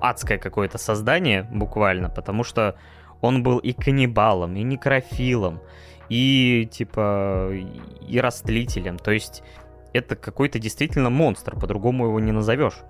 [0.00, 2.76] адское какое-то создание, буквально, потому что
[3.20, 5.60] он был и каннибалом, и некрофилом,
[6.08, 7.50] и, типа,
[8.06, 8.98] и растлителем.
[8.98, 9.42] То есть
[9.92, 12.80] это какой-то действительно монстр, по-другому его не назовешь.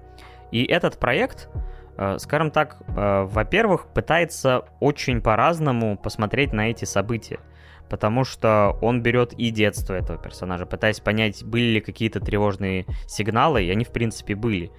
[0.50, 1.48] И этот проект,
[1.96, 7.38] э, скажем так, э, во-первых, пытается очень по-разному посмотреть на эти события.
[7.88, 13.62] Потому что он берет и детство этого персонажа, пытаясь понять, были ли какие-то тревожные сигналы,
[13.64, 14.72] и они, в принципе, были.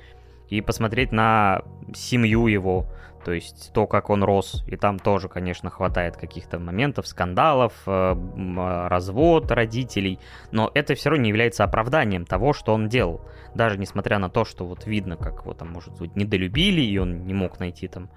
[0.50, 1.62] И посмотреть на
[1.94, 2.88] семью его,
[3.28, 4.64] то есть то, как он рос.
[4.68, 10.20] И там тоже, конечно, хватает каких-то моментов, скандалов, э, развод родителей.
[10.52, 13.22] Но это все равно не является оправданием того, что он делал.
[13.58, 17.26] Даже несмотря на то, что вот видно, как его там, может быть, недолюбили, и он
[17.26, 18.12] не мог найти там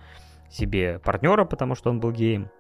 [0.50, 2.50] себе партнера, потому что он был геем.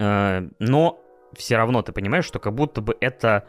[0.00, 1.00] Э, но
[1.34, 3.46] все равно ты понимаешь, что как будто бы это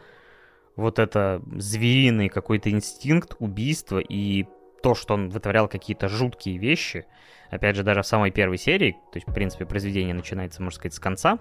[0.75, 4.45] вот это звериный какой-то инстинкт убийства и
[4.83, 7.07] то, что он вытворял какие-то жуткие вещи,
[7.49, 10.93] опять же, даже в самой первой серии, то есть, в принципе, произведение начинается, можно сказать,
[10.93, 11.39] с конца,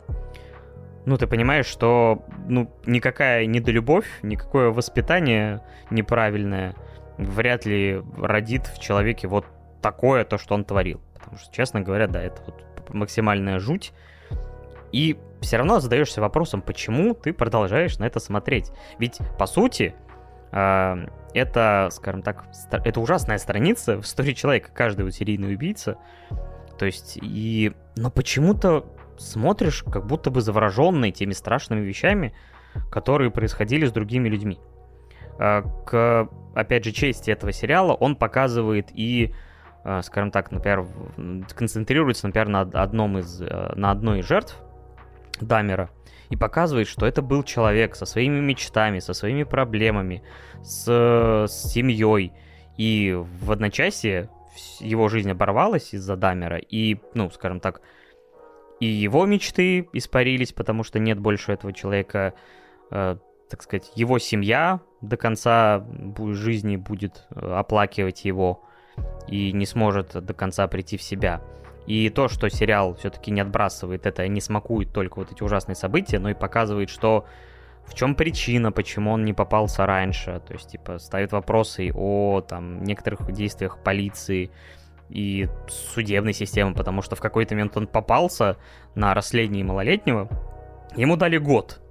[1.05, 6.77] ну, ты понимаешь, что, ну, никакая недолюбовь, никакое воспитание неправильное
[7.19, 9.47] вряд ли родит в человеке вот
[9.81, 11.01] такое, то, что он творил.
[11.15, 13.93] Потому что, честно говоря, да, это вот максимальная жуть.
[14.93, 18.71] И все равно задаешься вопросом, почему ты продолжаешь на это смотреть.
[18.99, 19.95] Ведь, по сути,
[20.53, 20.99] а,
[21.35, 25.97] это, скажем так, это ужасная страница в истории человека, каждый вот серийный убийца.
[26.79, 27.73] То есть, и...
[27.97, 28.87] Но почему-то
[29.19, 32.35] смотришь, как будто бы завороженный теми страшными вещами,
[32.91, 34.59] которые происходили с другими людьми.
[35.39, 39.35] А, к, опять же, чести этого сериала он показывает и,
[39.85, 40.87] а, скажем так, например,
[41.55, 44.59] концентрируется, например, на одном из, э, на одной из жертв
[45.41, 45.91] Дамера–
[46.33, 50.23] и показывает, что это был человек со своими мечтами, со своими проблемами,
[50.63, 50.87] с,
[51.47, 52.33] с семьей.
[52.79, 54.31] И в одночасье
[54.81, 57.83] его жизнь оборвалась из-за Дамера, и, ну, скажем так,
[58.81, 62.33] и его мечты испарились, потому что нет больше этого человека,
[62.91, 63.17] э,
[63.51, 65.85] так сказать, его семья до конца
[66.33, 68.63] жизни будет э, оплакивать его
[69.29, 71.43] и не сможет до конца прийти в себя.
[71.87, 76.19] И то, что сериал все-таки не отбрасывает это, не смакует только вот эти ужасные события,
[76.19, 77.27] но и показывает, что
[77.85, 80.41] в чем причина, почему он не попался раньше.
[80.47, 84.51] То есть, типа, ставит вопросы о там, некоторых действиях полиции
[85.09, 88.57] и судебной системы, потому что в какой-то момент он попался
[88.95, 90.29] на расследование малолетнего,
[90.97, 91.82] ему дали год.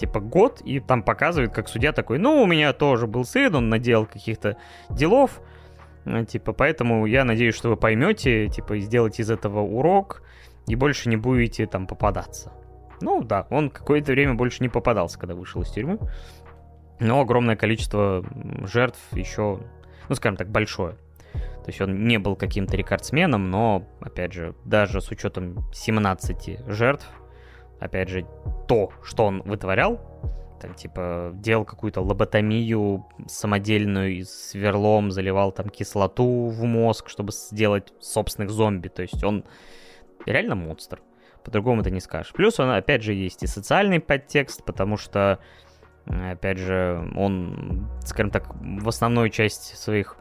[0.00, 3.68] Типа год, и там показывают, как судья такой, ну, у меня тоже был сын, он
[3.68, 4.56] наделал каких-то
[4.88, 5.42] делов,
[6.06, 10.22] ну, типа, поэтому я надеюсь, что вы поймете, типа, и сделаете из этого урок,
[10.66, 12.50] и больше не будете там попадаться.
[13.02, 15.98] Ну да, он какое-то время больше не попадался, когда вышел из тюрьмы.
[16.98, 18.24] Но огромное количество
[18.64, 19.60] жертв еще,
[20.08, 20.92] ну, скажем так, большое.
[21.32, 27.06] То есть он не был каким-то рекордсменом, но, опять же, даже с учетом 17 жертв,
[27.80, 28.26] опять же,
[28.68, 29.98] то, что он вытворял,
[30.60, 38.50] там, типа, делал какую-то лоботомию самодельную сверлом, заливал там кислоту в мозг, чтобы сделать собственных
[38.50, 38.88] зомби.
[38.88, 39.44] То есть он
[40.26, 41.00] реально монстр.
[41.44, 42.32] По-другому ты не скажешь.
[42.34, 45.38] Плюс он, опять же, есть и социальный подтекст, потому что,
[46.04, 50.18] опять же, он, скажем так, в основную часть своих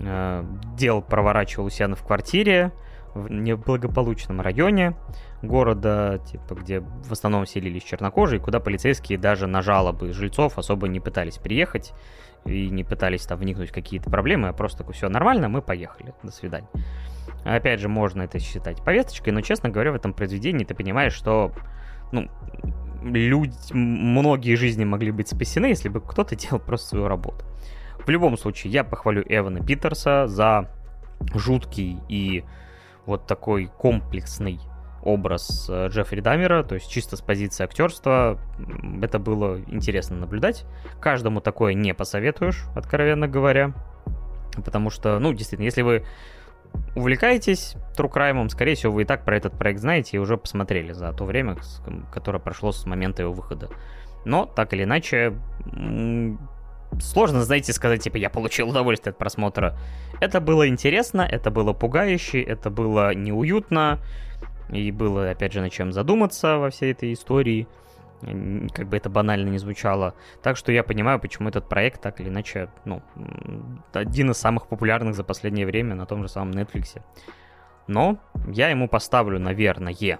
[0.00, 0.44] э,
[0.76, 2.70] дел проворачивал у себя в квартире,
[3.14, 4.94] в неблагополучном районе
[5.42, 11.00] города, типа, где в основном селились чернокожие, куда полицейские даже на жалобы жильцов особо не
[11.00, 11.92] пытались приехать
[12.44, 16.32] и не пытались там вникнуть в какие-то проблемы, а просто все нормально, мы поехали, до
[16.32, 16.68] свидания.
[17.44, 21.52] Опять же, можно это считать повесточкой, но, честно говоря, в этом произведении ты понимаешь, что,
[22.12, 22.28] ну,
[23.02, 27.44] люди, многие жизни могли быть спасены, если бы кто-то делал просто свою работу.
[28.04, 30.68] В любом случае, я похвалю Эвана Питерса за
[31.34, 32.44] жуткий и
[33.06, 34.60] вот такой комплексный
[35.02, 38.38] образ э, Джеффри Дамера, то есть чисто с позиции актерства.
[39.02, 40.64] Это было интересно наблюдать.
[41.00, 43.74] Каждому такое не посоветуешь, откровенно говоря.
[44.64, 46.04] Потому что, ну, действительно, если вы
[46.94, 50.92] увлекаетесь True Crime, скорее всего, вы и так про этот проект знаете и уже посмотрели
[50.92, 51.56] за то время,
[52.12, 53.68] которое прошло с момента его выхода.
[54.24, 55.34] Но, так или иначе,
[57.00, 59.76] сложно, знаете, сказать, типа, я получил удовольствие от просмотра.
[60.20, 63.98] Это было интересно, это было пугающе, это было неуютно,
[64.70, 67.66] и было, опять же, на чем задуматься во всей этой истории,
[68.20, 70.14] как бы это банально не звучало.
[70.42, 73.02] Так что я понимаю, почему этот проект так или иначе, ну,
[73.92, 77.02] один из самых популярных за последнее время на том же самом Netflix.
[77.88, 80.18] Но я ему поставлю, наверное,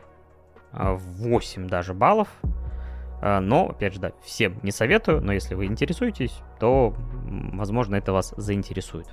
[0.73, 2.29] 8 даже баллов.
[3.25, 6.95] А, но, опять же, да, всем не советую, но если вы интересуетесь, то,
[7.55, 9.09] возможно, это вас заинтересует.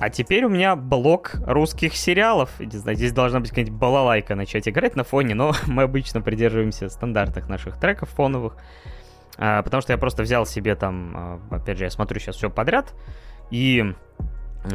[0.00, 2.50] А теперь у меня блок русских сериалов.
[2.58, 6.88] Не знаю, здесь должна быть какая-нибудь балалайка начать играть на фоне, но мы обычно придерживаемся
[6.88, 8.56] стандартных наших треков фоновых.
[9.36, 12.50] А, потому что я просто взял себе там, а, опять же, я смотрю сейчас все
[12.50, 12.92] подряд,
[13.52, 13.94] и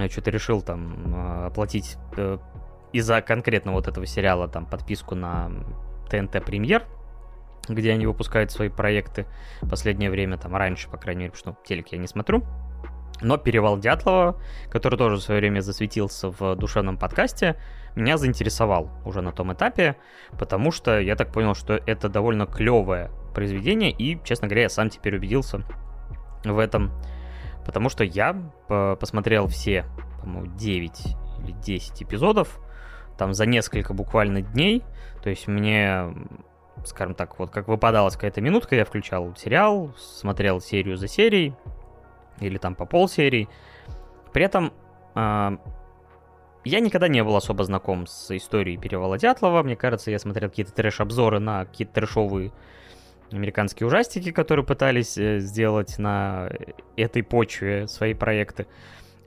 [0.10, 2.38] что-то решил там а, оплатить э,
[2.92, 5.52] из-за конкретно вот этого сериала там подписку на
[6.10, 6.86] ТНТ Премьер,
[7.68, 9.26] где они выпускают свои проекты
[9.70, 12.44] последнее время, там раньше, по крайней мере, потому что ну, телек я не смотрю.
[13.22, 17.56] Но «Перевал Дятлова», который тоже в свое время засветился в душевном подкасте,
[17.96, 19.96] меня заинтересовал уже на том этапе,
[20.38, 24.90] потому что я так понял, что это довольно клевое произведение, и, честно говоря, я сам
[24.90, 25.64] теперь убедился
[26.44, 26.92] в этом,
[27.66, 28.36] потому что я
[29.00, 29.86] посмотрел все,
[30.22, 30.92] по-моему, 9
[31.44, 32.60] или 10 эпизодов,
[33.18, 34.84] там за несколько буквально дней,
[35.24, 36.14] то есть мне
[36.84, 41.56] скажем так, вот как выпадалась какая-то минутка, я включал сериал, смотрел серию за серией,
[42.40, 43.50] или там по полсерии.
[44.34, 44.74] При этом
[45.16, 45.58] э,
[46.66, 49.64] я никогда не был особо знаком с историей Перевала Дятлова.
[49.64, 52.52] Мне кажется, я смотрел какие-то трэш-обзоры на какие-то трэшовые
[53.32, 56.50] американские ужастики, которые пытались э, сделать на
[56.96, 58.68] этой почве свои проекты.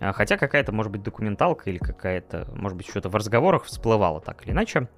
[0.00, 4.44] А, хотя какая-то, может быть, документалка или какая-то, может быть, что-то в разговорах всплывало так
[4.44, 4.88] или иначе.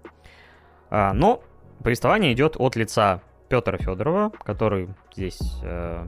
[0.90, 1.42] А, но
[1.82, 6.06] повествование идет от лица Петра Федорова, который здесь э,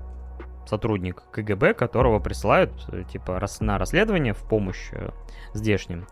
[0.67, 4.91] сотрудник КГБ, которого присылают э, типа на расследование в помощь
[5.55, 6.07] здешним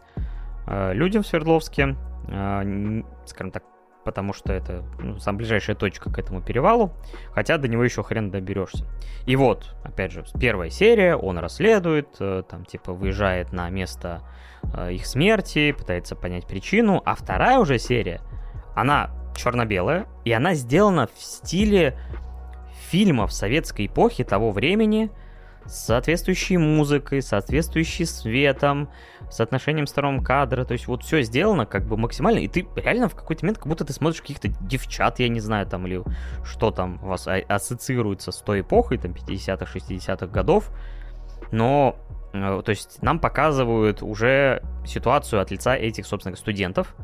[0.66, 3.64] людям в Свердловске, скажем так,
[4.04, 6.92] потому что это ну, самая ближайшая точка к этому перевалу,
[7.32, 8.86] хотя до него еще хрен доберешься.
[9.26, 14.22] И вот, опять же, первая серия, он расследует, там типа выезжает на место
[14.90, 18.20] их смерти, пытается понять причину, а вторая уже серия,
[18.74, 21.96] она черно-белая, и она сделана в стиле
[22.90, 25.10] фильмов советской эпохи того времени
[25.66, 28.88] с соответствующей музыкой, соответствующей светом,
[29.30, 33.14] соотношением сторон кадра, то есть вот все сделано как бы максимально, и ты реально в
[33.14, 36.02] какой-то момент как будто ты смотришь каких-то девчат, я не знаю, там, или
[36.44, 40.70] что там у вас ассоциируется с той эпохой, там, 50-х, 60-х годов,
[41.52, 41.96] но,
[42.32, 46.94] э, то есть нам показывают уже ситуацию от лица этих, собственно, студентов,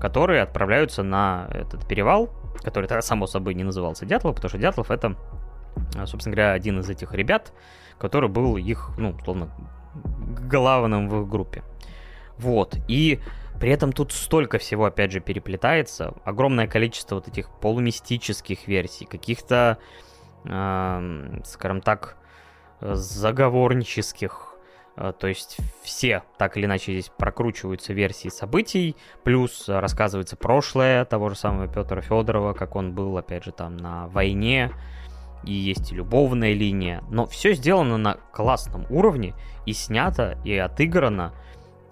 [0.00, 2.30] которые отправляются на этот перевал,
[2.62, 5.16] который, само собой, не назывался Дятлов, потому что Дятлов это,
[5.96, 7.52] а, собственно говоря, один из этих ребят,
[7.98, 9.50] который был их, ну, условно,
[9.94, 11.62] главным в их группе.
[12.38, 13.20] Вот, и
[13.58, 19.78] при этом тут столько всего, опять же, переплетается, огромное количество вот этих полумистических версий, каких-то,
[20.44, 22.16] э, скажем так,
[22.80, 24.56] заговорнических.
[24.96, 31.30] Э, то есть все так или иначе здесь прокручиваются версии событий, плюс рассказывается прошлое того
[31.30, 34.72] же самого Петра Федорова, как он был, опять же, там на войне,
[35.44, 39.34] и есть любовная линия, но все сделано на классном уровне,
[39.64, 41.32] и снято, и отыграно,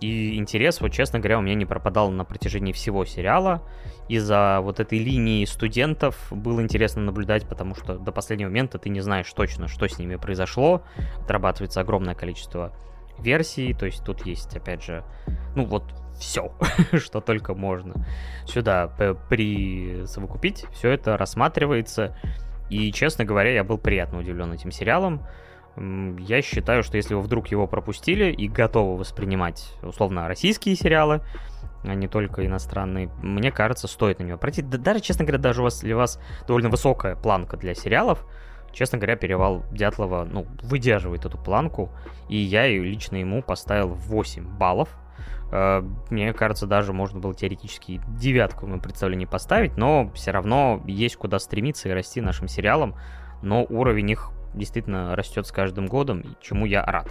[0.01, 3.63] и интерес, вот честно говоря, у меня не пропадал на протяжении всего сериала.
[4.09, 9.01] Из-за вот этой линии студентов было интересно наблюдать, потому что до последнего момента ты не
[9.01, 10.83] знаешь точно, что с ними произошло.
[11.23, 12.75] Отрабатывается огромное количество
[13.19, 15.05] версий, то есть тут есть, опять же,
[15.55, 15.85] ну вот
[16.19, 16.53] все,
[16.93, 18.07] что только можно
[18.47, 18.89] сюда
[19.29, 20.67] присовокупить.
[20.73, 22.17] Все это рассматривается.
[22.71, 25.27] И, честно говоря, я был приятно удивлен этим сериалом.
[25.77, 31.21] Я считаю, что если вы вдруг его пропустили и готовы воспринимать, условно, российские сериалы,
[31.83, 34.63] а не только иностранные, мне кажется, стоит на него пройти.
[34.63, 38.25] Да, даже, честно говоря, даже у вас, у вас довольно высокая планка для сериалов,
[38.73, 41.91] честно говоря, перевал Дятлова, ну, выдерживает эту планку,
[42.29, 44.89] и я лично ему поставил 8 баллов.
[45.55, 50.83] Э, мне кажется, даже можно было теоретически девятку в моем представлении поставить, но все равно
[50.85, 52.97] есть куда стремиться и расти нашим сериалам,
[53.41, 57.09] но уровень их действительно растет с каждым годом, чему я рад.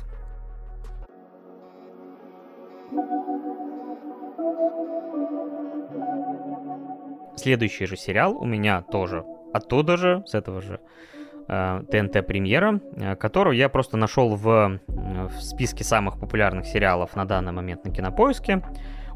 [7.37, 9.23] Следующий же сериал у меня тоже
[9.53, 10.81] оттуда же, с этого же
[11.47, 17.25] ТНТ э, премьера, э, которую я просто нашел в, в списке самых популярных сериалов на
[17.25, 18.63] данный момент на Кинопоиске.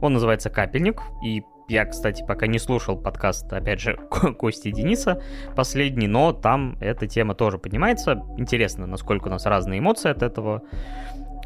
[0.02, 3.98] Он называется «Капельник», и я, кстати, пока не слушал подкаст, опять же,
[4.38, 5.22] Кости Дениса
[5.56, 8.24] последний, но там эта тема тоже поднимается.
[8.38, 10.64] Интересно, насколько у нас разные эмоции от этого.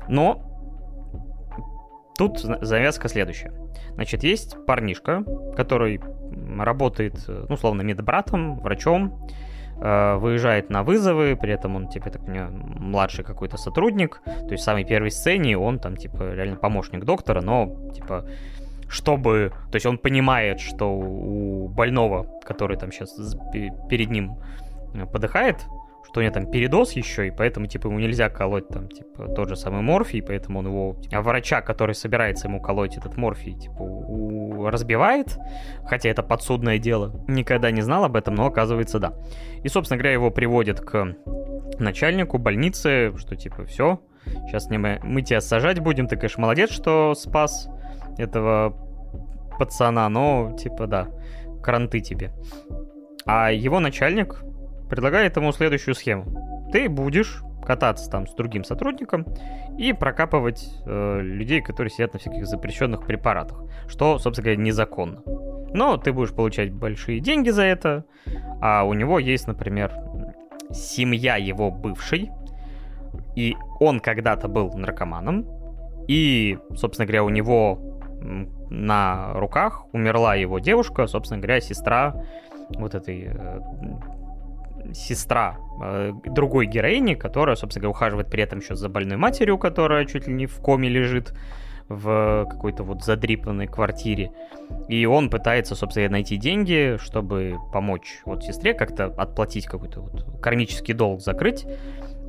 [0.07, 0.43] Но
[2.17, 3.51] тут завязка следующая.
[3.93, 5.23] Значит, есть парнишка,
[5.55, 5.99] который
[6.59, 9.27] работает, ну, условно, медбратом, врачом,
[9.82, 14.61] э, выезжает на вызовы, при этом он, типа, так понимаю, младший какой-то сотрудник, то есть
[14.61, 18.25] в самой первой сцене он там, типа, реально помощник доктора, но, типа,
[18.88, 19.51] чтобы...
[19.71, 23.17] То есть он понимает, что у больного, который там сейчас
[23.89, 24.38] перед ним
[25.11, 25.65] подыхает,
[26.12, 29.47] что у него там передоз еще, и поэтому, типа, ему нельзя колоть там, типа, тот
[29.47, 30.97] же самый морфий, поэтому он его...
[31.09, 34.68] А врача, который собирается ему колоть этот морфий, типа, у...
[34.68, 35.38] разбивает,
[35.86, 37.24] хотя это подсудное дело.
[37.30, 39.14] Никогда не знал об этом, но оказывается, да.
[39.64, 41.16] И, собственно говоря, его приводят к
[41.80, 44.01] начальнику больницы, что, типа, все,
[44.47, 47.70] сейчас мы, мы тебя сажать будем, ты, конечно, молодец, что спас
[48.18, 48.76] этого
[49.57, 51.07] пацана, но, типа, да,
[51.64, 52.34] кранты тебе.
[53.26, 54.43] А его начальник
[54.91, 56.69] предлагает ему следующую схему.
[56.73, 59.25] Ты будешь кататься там с другим сотрудником
[59.77, 65.23] и прокапывать э, людей, которые сидят на всяких запрещенных препаратах, что, собственно говоря, незаконно.
[65.73, 68.03] Но ты будешь получать большие деньги за это,
[68.61, 69.93] а у него есть, например,
[70.71, 72.29] семья его бывшей,
[73.37, 75.47] и он когда-то был наркоманом,
[76.09, 77.79] и, собственно говоря, у него
[78.69, 82.25] на руках умерла его девушка, собственно говоря, сестра
[82.75, 83.59] вот этой э,
[84.93, 90.05] сестра э, другой героини, которая, собственно говоря, ухаживает при этом еще за больной матерью, которая
[90.05, 91.34] чуть ли не в коме лежит
[91.89, 94.32] в какой-то вот задрипанной квартире.
[94.88, 100.93] И он пытается, собственно, найти деньги, чтобы помочь вот сестре как-то отплатить какой-то вот кармический
[100.93, 101.65] долг, закрыть.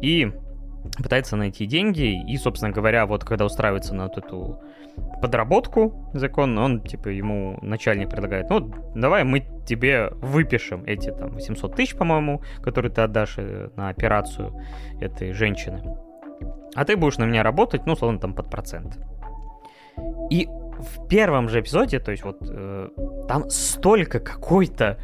[0.01, 0.33] И
[0.97, 2.23] пытается найти деньги.
[2.29, 4.61] И, собственно говоря, вот когда устраивается на вот эту
[5.21, 11.77] подработку законно, он, типа, ему начальник предлагает, ну, давай мы тебе выпишем эти, там, 800
[11.77, 14.53] тысяч, по-моему, которые ты отдашь э, на операцию
[15.01, 15.97] этой женщины.
[16.75, 18.99] А ты будешь на меня работать, ну, условно, там, под процент.
[20.31, 22.89] И в первом же эпизоде, то есть вот э,
[23.29, 24.99] там столько какой-то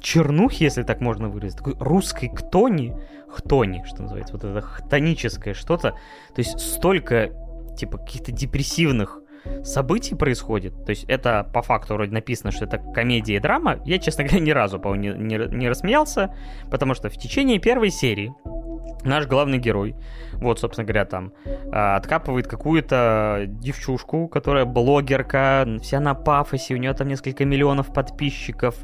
[0.00, 2.96] чернухи, если так можно выразить, такой русской ктони,
[3.28, 7.30] хтони, что называется, вот это хтоническое что-то, то есть столько,
[7.76, 9.20] типа, каких-то депрессивных
[9.62, 10.84] событий происходит.
[10.84, 13.80] То есть это по факту вроде написано, что это комедия и драма.
[13.84, 16.34] Я, честно говоря, ни разу, по-моему, не, не, не рассмеялся,
[16.70, 18.32] потому что в течение первой серии
[19.04, 19.94] наш главный герой,
[20.34, 21.32] вот, собственно говоря, там,
[21.72, 28.76] а, откапывает какую-то девчушку, которая блогерка, вся на пафосе, у нее там несколько миллионов подписчиков,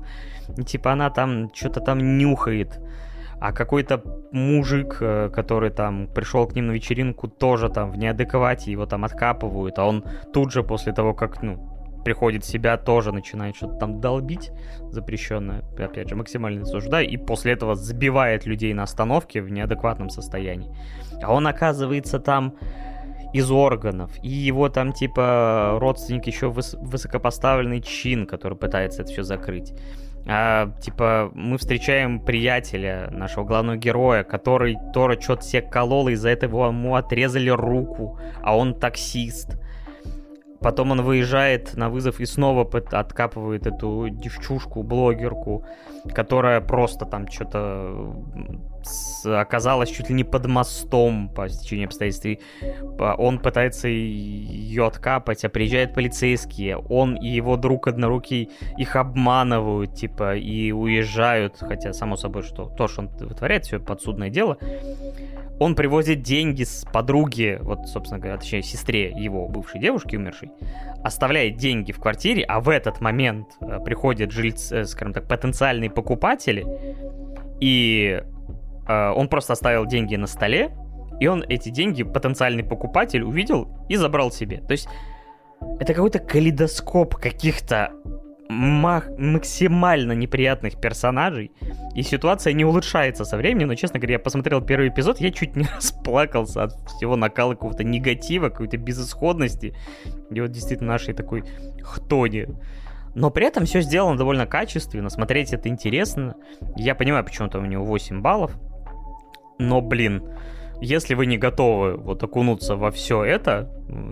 [0.56, 2.80] и типа она там что-то там нюхает
[3.40, 8.72] а какой-то мужик, э, который там пришел к ним на вечеринку, тоже там в неадеквате,
[8.72, 13.12] его там откапывают, а он тут же после того, как, ну, приходит в себя, тоже
[13.12, 14.52] начинает что-то там долбить
[14.90, 20.70] запрещенное, опять же, максимально осуждаю, и после этого забивает людей на остановке в неадекватном состоянии.
[21.20, 22.54] А он оказывается там
[23.32, 29.24] из органов, и его там типа родственник еще выс- высокопоставленный чин, который пытается это все
[29.24, 29.74] закрыть
[30.28, 36.30] а, типа, мы встречаем приятеля нашего главного героя, который Тора что-то себе колол, и из-за
[36.30, 39.56] этого ему отрезали руку, а он таксист.
[40.60, 45.64] Потом он выезжает на вызов и снова откапывает эту девчушку, блогерку,
[46.12, 48.16] которая просто там что-то
[49.24, 52.26] оказалась чуть ли не под мостом по стечению обстоятельств.
[52.26, 52.40] И
[52.98, 56.76] он пытается ее откапать, а приезжают полицейские.
[56.76, 61.56] Он и его друг однорукий их обманывают, типа, и уезжают.
[61.58, 64.58] Хотя, само собой, что то, что он вытворяет, все подсудное дело.
[65.58, 70.50] Он привозит деньги с подруги, вот, собственно говоря, точнее, сестре его бывшей девушки, умершей,
[71.02, 75.90] оставляет деньги в квартире, а в этот момент э, приходят жильцы, э, скажем так, потенциальные
[75.90, 76.66] покупатели,
[77.58, 78.22] и
[78.88, 80.70] он просто оставил деньги на столе,
[81.20, 84.58] и он эти деньги, потенциальный покупатель, увидел и забрал себе.
[84.60, 84.88] То есть
[85.80, 87.92] это какой-то калейдоскоп каких-то
[88.48, 91.50] максимально неприятных персонажей,
[91.94, 95.56] и ситуация не улучшается со временем, но, честно говоря, я посмотрел первый эпизод, я чуть
[95.56, 99.74] не расплакался от всего накала какого-то негатива, какой-то безысходности,
[100.30, 101.44] и вот действительно нашей такой
[101.82, 102.46] хтони.
[103.14, 106.36] Но при этом все сделано довольно качественно, смотреть это интересно.
[106.76, 108.52] Я понимаю, почему там у него 8 баллов,
[109.58, 110.22] но, блин,
[110.80, 113.70] если вы не готовы вот окунуться во все это,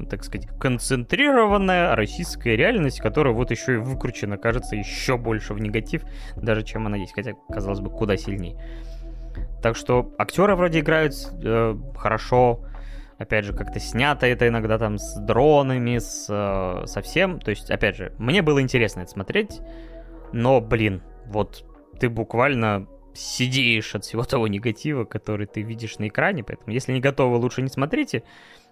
[0.09, 6.05] так сказать, концентрированная российская реальность, которая вот еще и выкручена, кажется, еще больше в негатив,
[6.37, 8.57] даже чем она есть, хотя, казалось бы, куда сильнее.
[9.63, 12.61] Так что актеры вроде играют э, хорошо,
[13.19, 17.41] опять же, как-то снято это иногда там с дронами, с, э, со всем.
[17.41, 19.61] То есть, опять же, мне было интересно это смотреть,
[20.33, 21.65] но, блин, вот
[21.99, 27.01] ты буквально сидишь от всего того негатива, который ты видишь на экране, поэтому если не
[27.01, 28.23] готовы, лучше не смотрите,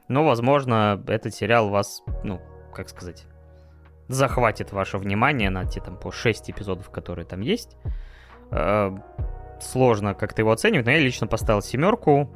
[0.09, 2.41] но, возможно, этот сериал вас, ну,
[2.75, 3.25] как сказать,
[4.09, 7.77] захватит ваше внимание на те там по 6 эпизодов, которые там есть.
[8.51, 8.95] Э,
[9.61, 12.31] сложно как-то его оценивать, но я лично поставил семерку,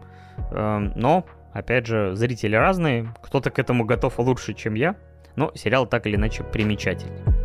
[0.52, 4.96] э, но, опять же, зрители разные, кто-то к этому готов лучше, чем я,
[5.34, 7.35] но сериал так или иначе примечательный.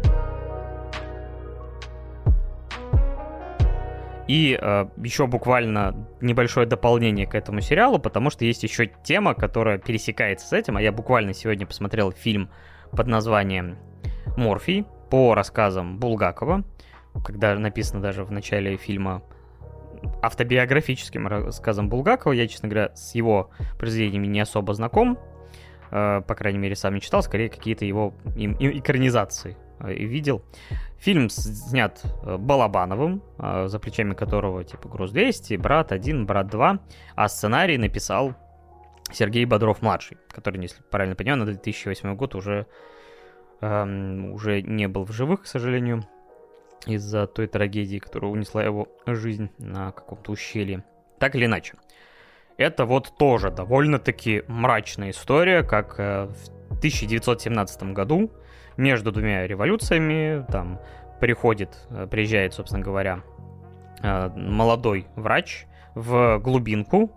[4.32, 9.78] И э, еще буквально небольшое дополнение к этому сериалу, потому что есть еще тема, которая
[9.78, 10.78] пересекается с этим.
[10.78, 12.50] А я буквально сегодня посмотрел фильм
[12.92, 13.78] под названием
[14.38, 16.64] «Морфий» по рассказам Булгакова,
[17.26, 19.22] когда написано даже в начале фильма
[20.22, 22.32] автобиографическим рассказом Булгакова.
[22.32, 25.20] Я, честно говоря, с его произведениями не особо знаком.
[25.92, 30.44] Э, по крайней мере, сам не читал, скорее какие-то его экранизации э, видел.
[30.98, 36.80] Фильм снят э, Балабановым, э, за плечами которого типа «Груз-200», «Брат 1», «Брат 2»,
[37.16, 38.36] а сценарий написал
[39.12, 42.68] Сергей Бодров-младший, который, если правильно понимаю, на 2008 год уже,
[43.62, 46.06] эм, уже не был в живых, к сожалению,
[46.86, 50.84] из-за той трагедии, которая унесла его жизнь на каком-то ущелье.
[51.20, 51.76] Так или иначе,
[52.58, 56.28] это вот тоже довольно-таки мрачная история, как э,
[56.70, 58.32] в 1917 году
[58.82, 60.80] между двумя революциями, там
[61.20, 63.22] приходит, э, приезжает, собственно говоря,
[64.02, 67.12] э, молодой врач в глубинку,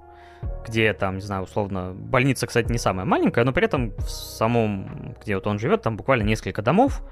[0.66, 5.16] где там, не знаю, условно, больница, кстати, не самая маленькая, но при этом в самом,
[5.22, 7.02] где вот он живет, там буквально несколько домов,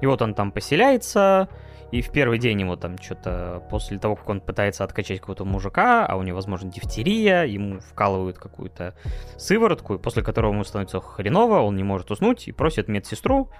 [0.00, 1.48] и вот он там поселяется,
[1.90, 6.06] и в первый день ему там что-то, после того, как он пытается откачать какого-то мужика,
[6.06, 8.94] а у него, возможно, дифтерия, ему вкалывают какую-то
[9.36, 13.50] сыворотку, после которого ему становится хреново, он не может уснуть и просит медсестру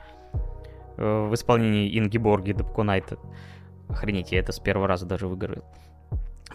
[0.97, 3.19] в исполнении Инги Борги Дабкунайта.
[3.89, 5.65] Охренеть, я это с первого раза даже выиграл.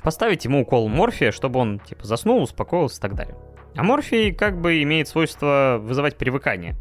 [0.03, 3.35] Поставить ему укол морфия, чтобы он, типа, заснул, успокоился и так далее.
[3.75, 6.75] А морфий как бы имеет свойство вызывать привыкание.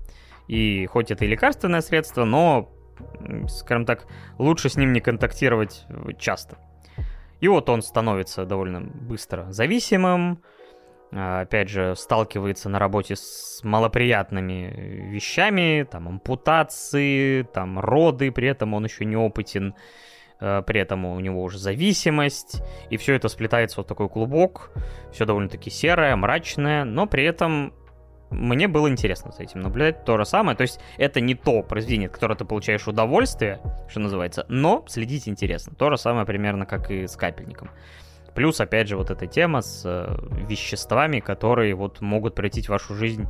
[0.49, 2.73] И хоть это и лекарственное средство, но
[3.49, 4.07] скажем так,
[4.39, 5.85] лучше с ним не контактировать
[6.19, 6.59] часто.
[7.41, 10.43] И вот он становится довольно быстро зависимым,
[11.13, 18.85] опять же, сталкивается на работе с малоприятными вещами, там, ампутации, там, роды, при этом он
[18.85, 19.75] еще неопытен,
[20.41, 24.71] а, при этом у него уже зависимость, и все это сплетается вот такой клубок,
[25.13, 27.73] все довольно-таки серое, мрачное, но при этом
[28.31, 30.05] мне было интересно за этим наблюдать.
[30.05, 30.57] То же самое.
[30.57, 35.29] То есть это не то произведение, от которого ты получаешь удовольствие, что называется, но следить
[35.29, 35.75] интересно.
[35.77, 37.71] То же самое примерно, как и с капельником.
[38.37, 40.15] Плюс, опять же, вот эта тема с э,
[40.47, 43.27] веществами, которые вот могут превратить вашу жизнь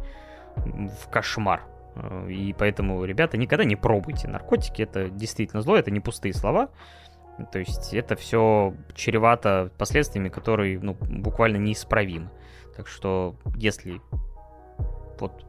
[0.57, 1.63] в кошмар.
[1.95, 4.83] Э, и поэтому, ребята, никогда не пробуйте наркотики.
[4.83, 6.71] Это действительно зло, это не пустые слова.
[7.53, 12.29] То есть это все чревато последствиями, которые ну, буквально неисправимы.
[12.77, 14.01] Так что, если
[15.21, 15.47] вот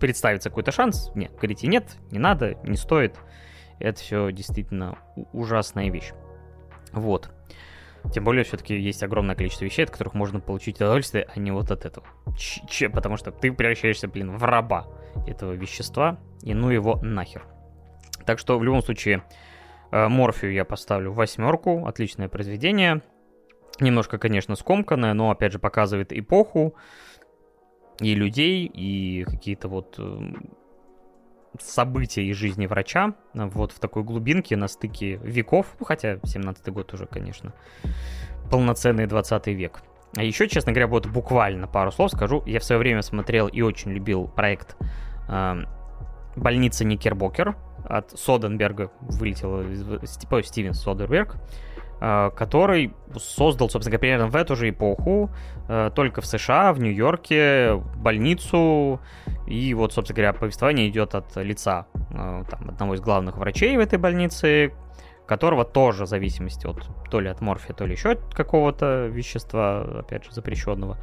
[0.00, 3.14] представится какой-то шанс, нет, говорите, нет, не надо, не стоит.
[3.78, 4.98] Это все действительно
[5.32, 6.10] ужасная вещь.
[6.92, 7.30] Вот.
[8.12, 11.70] Тем более, все-таки есть огромное количество вещей, от которых можно получить удовольствие, а не вот
[11.70, 12.06] от этого.
[12.36, 14.86] Ч потому что ты превращаешься, блин, в раба
[15.26, 17.44] этого вещества, и ну его нахер.
[18.24, 19.24] Так что, в любом случае,
[19.90, 23.02] э, Морфию я поставлю восьмерку, отличное произведение.
[23.80, 26.74] Немножко, конечно, скомканная, но, опять же, показывает эпоху
[28.00, 30.50] и людей, и какие-то вот эм,
[31.60, 36.92] события из жизни врача, вот в такой глубинке на стыке веков, ну, хотя 17-й год
[36.94, 37.52] уже, конечно,
[38.50, 39.82] полноценный 20 век.
[40.16, 42.42] А еще, честно говоря, вот буквально пару слов скажу.
[42.46, 44.76] Я в свое время смотрел и очень любил проект
[45.28, 45.62] э,
[46.36, 47.56] «Больница Никербокер».
[47.84, 49.62] От Соденберга вылетел
[50.04, 51.36] типа Стивен Содерберг,
[52.00, 55.30] который создал, собственно говоря, примерно в эту же эпоху,
[55.68, 59.00] э, только в США, в Нью-Йорке, больницу.
[59.46, 63.80] И вот, собственно говоря, повествование идет от лица э, там, одного из главных врачей в
[63.80, 64.72] этой больнице,
[65.26, 70.00] которого тоже в зависимости от то ли от морфия, то ли еще от какого-то вещества,
[70.00, 70.96] опять же, запрещенного.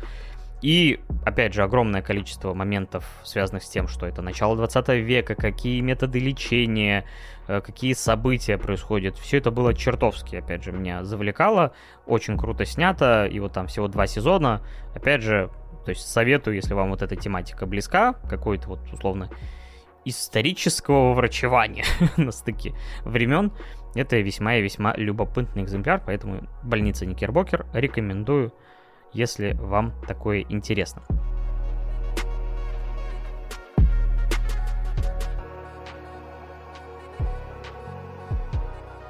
[0.65, 5.79] И, опять же, огромное количество моментов, связанных с тем, что это начало 20 века, какие
[5.81, 7.05] методы лечения,
[7.47, 9.15] э, какие события происходят.
[9.15, 11.75] Все это было чертовски, опять же, меня завлекало.
[12.07, 14.63] Очень круто снято, и вот там всего два сезона.
[14.95, 15.51] Опять же,
[15.85, 19.29] то есть советую, если вам вот эта тематика близка, какой-то вот, условно,
[20.03, 21.85] исторического врачевания
[22.17, 23.51] на стыке времен,
[23.93, 28.51] это весьма и весьма любопытный экземпляр, поэтому больница Никербокер рекомендую,
[29.15, 31.01] если вам такое интересно.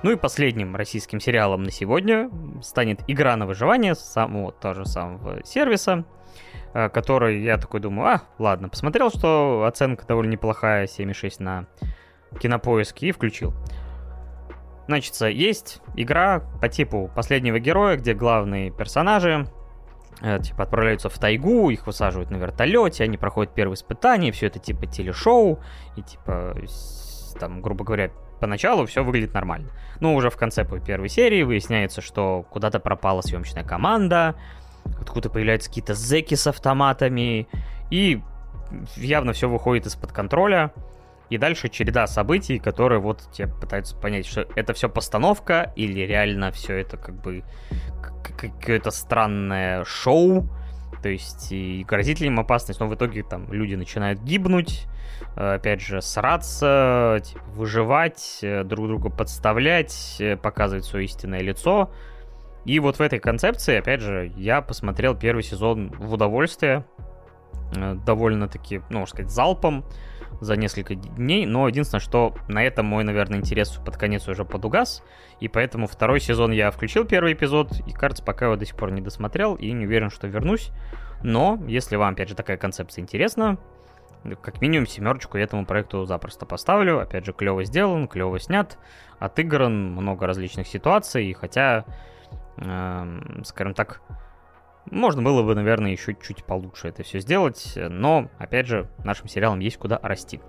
[0.03, 2.29] Ну и последним российским сериалом на сегодня
[2.61, 6.05] станет «Игра на выживание» самого того же самого сервиса,
[6.75, 11.65] э, который я такой думаю, а, ладно, посмотрел, что оценка довольно неплохая, 7,6 на
[12.39, 13.55] кинопоиске, и включил.
[14.87, 19.47] Значит, есть игра по типу последнего героя, где главные персонажи
[20.21, 24.85] типа отправляются в тайгу, их высаживают на вертолете, они проходят первые испытания, все это типа
[24.87, 25.59] телешоу,
[25.95, 26.55] и типа
[27.39, 29.69] там, грубо говоря, поначалу все выглядит нормально.
[29.99, 34.35] Но уже в конце первой серии выясняется, что куда-то пропала съемочная команда,
[35.01, 37.47] откуда появляются какие-то зеки с автоматами,
[37.91, 38.21] и
[38.95, 40.71] явно все выходит из-под контроля.
[41.29, 46.51] И дальше череда событий, которые вот тебе пытаются понять, что это все постановка или реально
[46.51, 47.43] все это как бы
[48.37, 50.49] какое-то странное шоу.
[51.01, 54.87] То есть и грозит ли им опасность, но в итоге там люди начинают гибнуть,
[55.35, 61.91] э, опять же, сраться, типа, выживать, э, друг друга подставлять, э, показывать свое истинное лицо.
[62.65, 66.85] И вот в этой концепции, опять же, я посмотрел первый сезон в удовольствие,
[68.05, 69.85] довольно-таки, ну, можно сказать, залпом
[70.41, 75.03] за несколько дней, но единственное, что на этом мой, наверное, интерес под конец уже подугас,
[75.39, 78.91] и поэтому второй сезон я включил первый эпизод, и, кажется, пока его до сих пор
[78.91, 80.71] не досмотрел, и не уверен, что вернусь,
[81.23, 83.57] но если вам, опять же, такая концепция интересна,
[84.41, 86.99] как минимум семерочку этому проекту запросто поставлю.
[86.99, 88.77] Опять же, клево сделан, клево снят,
[89.19, 91.85] отыгран, много различных ситуаций, хотя,
[92.57, 94.01] э, скажем так,
[94.91, 99.59] можно было бы, наверное, еще чуть получше это все сделать, но, опять же, нашим сериалам
[99.59, 100.39] есть куда расти.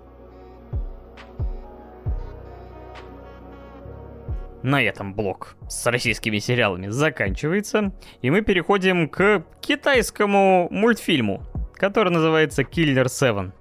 [4.63, 11.43] На этом блок с российскими сериалами заканчивается, и мы переходим к китайскому мультфильму,
[11.75, 13.51] который называется Killer 7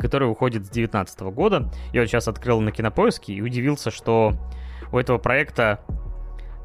[0.00, 1.70] который выходит с 2019 года.
[1.92, 4.32] Я вот сейчас открыл на кинопоиске и удивился, что
[4.92, 5.80] у этого проекта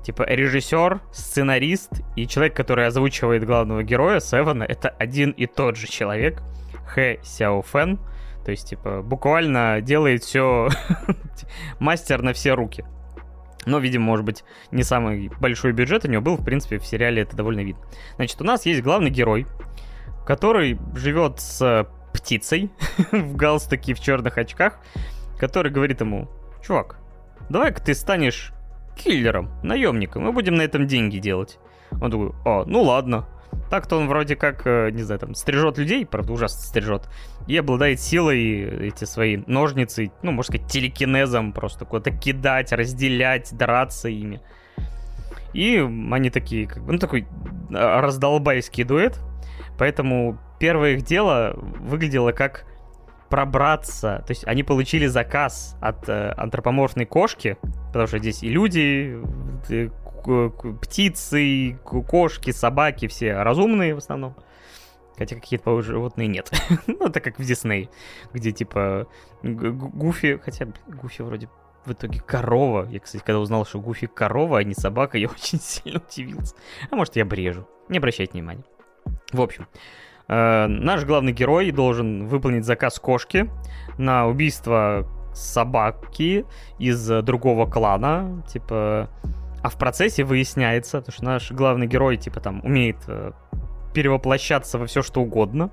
[0.04, 5.88] типа режиссер, сценарист и человек, который озвучивает главного героя, Севена, это один и тот же
[5.88, 6.42] человек,
[6.88, 8.00] Хэ Сяо Фэн.
[8.46, 10.70] То есть, типа, буквально делает все
[11.80, 12.86] мастер на все руки.
[13.66, 17.22] Но, видимо, может быть, не самый большой бюджет у него был, в принципе, в сериале
[17.22, 17.84] это довольно видно.
[18.16, 19.46] Значит, у нас есть главный герой,
[20.26, 22.72] который живет с птицей
[23.12, 24.80] в галстуке в черных очках,
[25.38, 26.30] который говорит ему,
[26.66, 26.98] чувак,
[27.50, 28.54] давай-ка ты станешь
[29.00, 31.58] киллером, наемником, мы будем на этом деньги делать.
[32.02, 33.28] Он такой, а, ну ладно.
[33.70, 37.10] Так-то он вроде как, э, не знаю, там, стрижет людей, правда, ужасно стрижет,
[37.48, 44.10] и обладает силой эти свои ножницы, ну, можно сказать, телекинезом, просто куда-то кидать, разделять, драться
[44.10, 44.42] ими.
[45.54, 47.28] И они такие, как бы, ну, такой
[47.74, 49.20] а, раздолбайский дуэт,
[49.78, 52.66] поэтому первое их дело выглядело как
[53.30, 54.24] пробраться.
[54.26, 57.58] То есть они получили заказ от э, антропоморфной кошки,
[57.88, 59.22] потому что здесь и люди,
[59.70, 59.90] и
[60.82, 64.36] птицы, кошки, собаки, все разумные в основном.
[65.18, 66.52] Хотя какие-то животные нет.
[66.88, 67.90] ну, это как в Дисней,
[68.34, 69.08] где типа
[69.44, 71.50] Гуфи, хотя Гуфи вроде
[71.86, 72.88] в итоге корова.
[72.90, 76.56] Я, кстати, когда узнал, что Гуфи корова, а не собака, я очень сильно удивился.
[76.90, 77.68] А может, я брежу.
[77.90, 78.64] Не обращайте внимания.
[79.32, 79.68] В общем,
[80.30, 83.50] Э, наш главный герой должен выполнить заказ кошки
[83.98, 86.46] на убийство собаки
[86.78, 88.44] из другого клана.
[88.48, 89.10] Типа,
[89.62, 93.32] А в процессе выясняется, то, что наш главный герой, типа, там, умеет э,
[93.94, 95.72] перевоплощаться во все что угодно.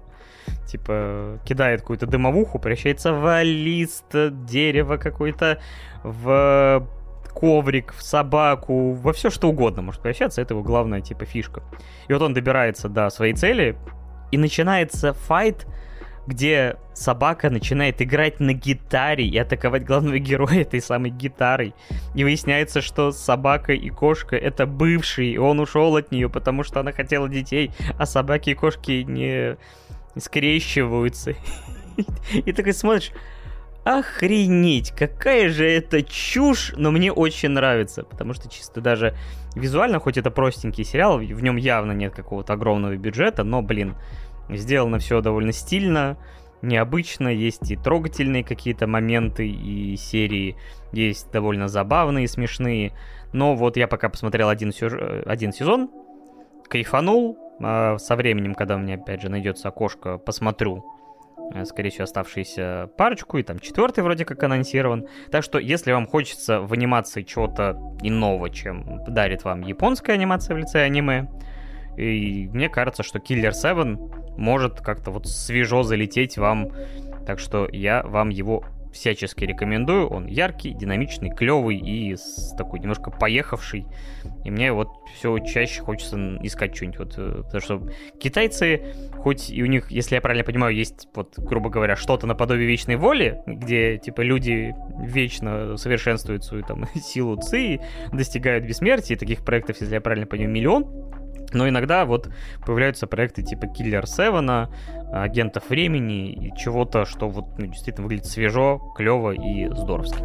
[0.66, 4.07] Типа, кидает какую-то дымовуху, превращается в лист,
[4.44, 5.61] дерево какое-то,
[6.02, 6.86] в
[7.34, 10.40] коврик, в собаку, во все что угодно может превращаться.
[10.40, 11.62] Это его главная, типа, фишка.
[12.09, 13.76] И вот он добирается до своей цели,
[14.31, 15.66] и начинается файт,
[16.27, 21.74] где собака начинает играть на гитаре и атаковать главного героя этой самой гитарой.
[22.14, 26.81] И выясняется, что собака и кошка это бывшие, и он ушел от нее, потому что
[26.81, 29.57] она хотела детей, а собаки и кошки не
[30.18, 31.35] скрещиваются.
[32.33, 33.12] И такой смотришь,
[33.87, 39.16] охренеть, какая же это чушь, но мне очень нравится, потому что чисто даже
[39.55, 43.95] визуально, хоть это простенький сериал, в нем явно нет какого-то огромного бюджета, но, блин,
[44.49, 46.16] Сделано все довольно стильно,
[46.62, 50.57] необычно, есть и трогательные какие-то моменты и серии,
[50.93, 52.93] есть довольно забавные, смешные.
[53.32, 54.93] Но вот я пока посмотрел один, сюж...
[55.26, 55.91] один сезон,
[56.68, 60.95] кайфанул, а со временем, когда у меня опять же найдется окошко, посмотрю, э,
[61.64, 65.07] скорее всего, оставшиеся парочку, и там четвертый вроде как анонсирован.
[65.30, 70.59] Так что, если вам хочется в анимации чего-то иного, чем дарит вам японская анимация в
[70.59, 71.28] лице аниме,
[71.97, 76.70] и мне кажется, что Killer 7 может как-то вот свежо залететь вам.
[77.26, 78.64] Так что я вам его
[78.97, 80.09] всячески рекомендую.
[80.09, 83.86] Он яркий, динамичный, клевый и с такой немножко поехавший.
[84.44, 86.99] И мне вот все чаще хочется искать что-нибудь.
[86.99, 87.82] Вот, э, потому что
[88.18, 92.66] китайцы, хоть и у них, если я правильно понимаю, есть, вот, грубо говоря, что-то наподобие
[92.66, 97.80] вечной воли, где, типа, люди вечно совершенствуют свою там силу ци,
[98.12, 101.26] достигают бессмертия, таких проектов, если я правильно понимаю, миллион.
[101.57, 102.28] Но иногда вот
[102.64, 104.68] появляются проекты типа Killer 7,
[105.12, 110.22] агентов времени и чего-то, что вот ну, действительно выглядит свежо, клево и здоровски.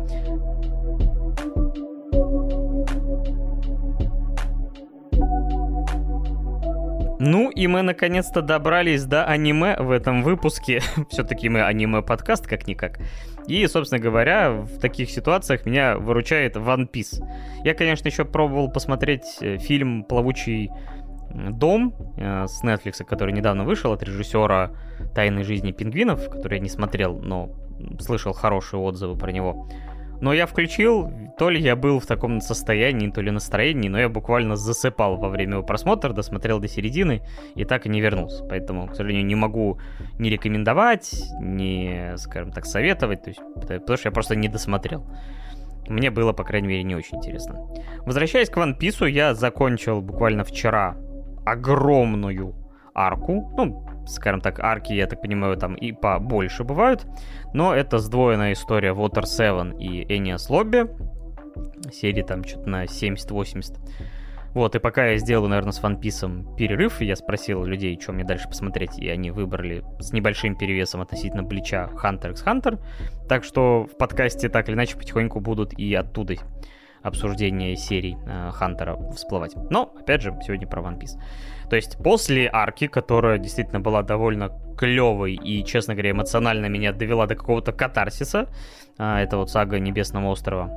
[7.23, 10.82] Ну и мы наконец-то добрались до аниме в этом выпуске.
[11.09, 12.99] Все-таки мы аниме-подкаст как-никак.
[13.47, 17.23] И, собственно говоря, в таких ситуациях меня выручает One Piece.
[17.63, 20.71] Я, конечно, еще пробовал посмотреть э, фильм «Плавучий
[21.34, 24.71] Дом э, с Netflix, который недавно вышел от режиссера
[25.15, 27.51] «Тайной жизни пингвинов», который я не смотрел, но
[27.99, 29.67] слышал хорошие отзывы про него.
[30.21, 34.07] Но я включил, то ли я был в таком состоянии, то ли настроении, но я
[34.07, 37.23] буквально засыпал во время его просмотра, досмотрел до середины
[37.55, 38.45] и так и не вернулся.
[38.45, 39.79] Поэтому, к сожалению, не могу
[40.19, 41.11] не рекомендовать,
[41.41, 45.07] не, скажем так, советовать, то есть, потому что я просто не досмотрел.
[45.88, 47.67] Мне было, по крайней мере, не очень интересно.
[48.05, 50.95] Возвращаясь к One Piece, я закончил буквально вчера
[51.46, 52.56] огромную
[52.94, 53.52] арку.
[53.58, 57.06] Ну, скажем так, арки, я так понимаю, там и побольше бывают.
[57.54, 60.89] Но это сдвоенная история Water 7 и Enias Lobby.
[61.92, 63.78] Серии там что-то на 70-80.
[64.54, 68.50] Вот, и пока я сделаю, наверное, с Piece перерыв, я спросил людей, что мне дальше
[68.50, 72.80] посмотреть, и они выбрали с небольшим перевесом относительно Блича Hunter x Hunter.
[73.30, 76.36] Так что в подкасте так или иначе потихоньку будут и оттуда
[77.04, 79.56] обсуждения серий э, Хантера всплывать.
[79.70, 81.20] Но, опять же, сегодня про One Piece.
[81.70, 87.28] То есть после арки, которая действительно была довольно клевой и, честно говоря, эмоционально меня довела
[87.28, 88.49] до какого-то катарсиса,
[88.97, 90.70] э, это вот сага Небесного острова,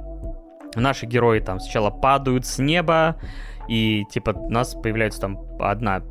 [0.76, 3.16] наши герои там сначала падают с неба,
[3.68, 6.02] и типа у нас появляется там одна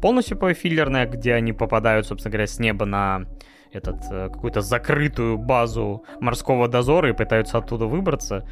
[0.00, 3.26] полностью филлерная, где они попадают, собственно говоря, с неба на
[3.72, 8.46] этот э, какую-то закрытую базу морского дозора и пытаются оттуда выбраться.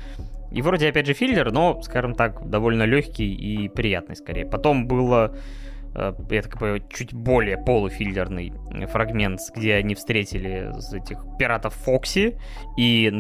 [0.50, 4.46] И вроде, опять же, филлер, но, скажем так, довольно легкий и приятный скорее.
[4.46, 5.36] Потом было,
[5.94, 8.52] э, я так понимаю, чуть более полуфиллерный
[8.88, 12.36] фрагмент, где они встретили этих пиратов Фокси,
[12.76, 13.12] и,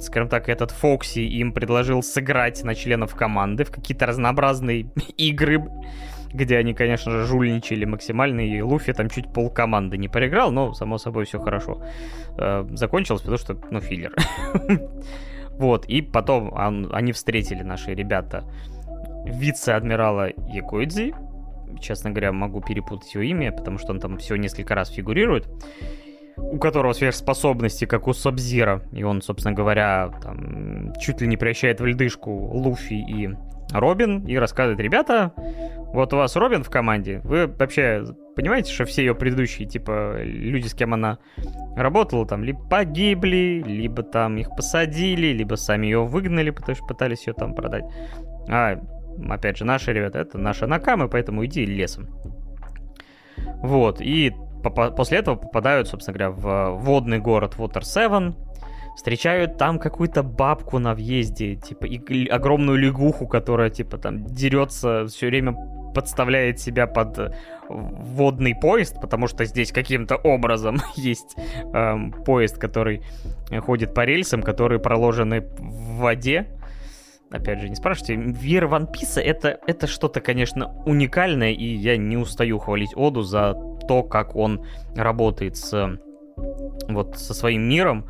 [0.00, 5.62] скажем так, этот Фокси им предложил сыграть на членов команды в какие-то разнообразные игры,
[6.32, 10.72] где они, конечно же, жульничали максимально, и Луфи там чуть пол команды не проиграл, но,
[10.72, 11.82] само собой, все хорошо.
[12.38, 14.14] Э, закончилось, потому что, ну, филлер.
[15.58, 18.44] Вот, и потом он, они встретили, наши ребята,
[19.24, 21.14] вице-адмирала Якоидзи.
[21.80, 25.48] Честно говоря, могу перепутать его имя, потому что он там всего несколько раз фигурирует.
[26.36, 28.82] У которого сверхспособности, как у Сабзира.
[28.92, 33.30] И он, собственно говоря, там, чуть ли не превращает в льдышку Луфи и
[33.70, 35.32] Робин и рассказывает, ребята,
[35.92, 38.04] вот у вас Робин в команде, вы вообще
[38.36, 41.18] понимаете, что все ее предыдущие, типа, люди, с кем она
[41.74, 47.26] работала, там, либо погибли, либо там их посадили, либо сами ее выгнали, потому что пытались
[47.26, 47.84] ее там продать.
[48.48, 48.78] А,
[49.28, 52.08] опять же, наши ребята, это наши накамы, поэтому иди лесом.
[53.62, 54.32] Вот, и
[54.96, 58.34] после этого попадают, собственно говоря, в водный город Water 7,
[58.96, 65.26] встречают там какую-то бабку на въезде, типа, и огромную лягуху, которая, типа, там дерется, все
[65.26, 65.54] время
[65.94, 67.30] подставляет себя под э,
[67.68, 71.36] водный поезд, потому что здесь каким-то образом есть
[71.72, 73.02] эм, поезд, который
[73.60, 76.48] ходит по рельсам, которые проложены в воде.
[77.30, 82.16] Опять же, не спрашивайте, Вера Ван Писа это, это что-то, конечно, уникальное, и я не
[82.16, 83.54] устаю хвалить Оду за
[83.88, 85.98] то, как он работает с,
[86.88, 88.06] вот, со своим миром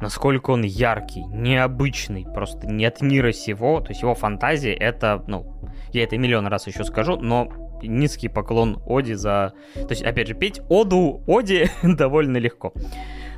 [0.00, 3.80] насколько он яркий, необычный, просто не от мира сего.
[3.80, 5.60] То есть его фантазия это, ну,
[5.92, 7.48] я это миллион раз еще скажу, но
[7.82, 9.54] низкий поклон Оди за...
[9.74, 12.72] То есть, опять же, петь Оду Оди довольно легко.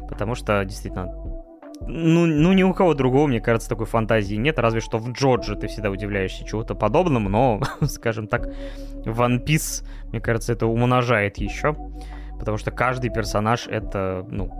[0.08, 1.06] Потому что, действительно,
[1.88, 5.56] ну, ну, ни у кого другого, мне кажется, такой фантазии нет, разве что в Джорджи
[5.56, 8.48] ты всегда удивляешься чего-то подобному, но, скажем так,
[9.04, 11.76] One Piece, мне кажется, это умножает еще
[12.38, 14.50] потому что каждый персонаж это, ну,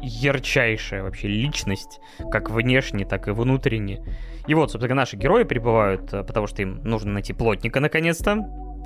[0.00, 2.00] ярчайшая вообще личность,
[2.30, 4.02] как внешне, так и внутренне.
[4.46, 8.32] И вот, собственно, наши герои прибывают, э, потому что им нужно найти плотника наконец-то.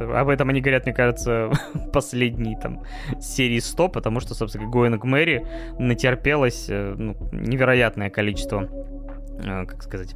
[0.00, 1.52] Об этом они говорят, мне кажется,
[1.92, 2.82] последние там
[3.20, 5.46] серии 100, потому что, собственно, Гоинг Мэри
[5.78, 8.68] натерпелось э, ну, невероятное количество
[9.42, 10.14] как сказать,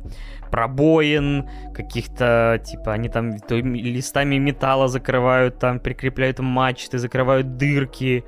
[0.51, 8.25] пробоин, каких-то, типа, они там то листами металла закрывают, там прикрепляют мачты, закрывают дырки.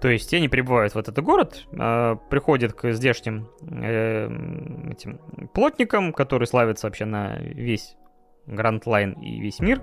[0.00, 4.26] То есть они прибывают в этот город, э, приходят к здешним э,
[4.92, 5.18] этим
[5.52, 7.96] плотникам, которые славятся вообще на весь
[8.46, 9.82] Гранд Лайн и весь мир.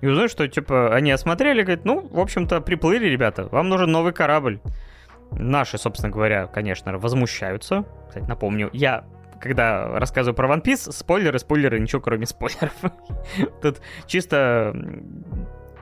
[0.00, 4.12] И узнают, что, типа, они осмотрели, говорят, ну, в общем-то, приплыли, ребята, вам нужен новый
[4.12, 4.60] корабль.
[5.32, 7.84] Наши, собственно говоря, конечно, возмущаются.
[8.08, 9.04] Кстати, напомню, я
[9.40, 12.74] когда рассказываю про One Piece, спойлеры, спойлеры, ничего кроме спойлеров.
[13.62, 14.74] Тут чисто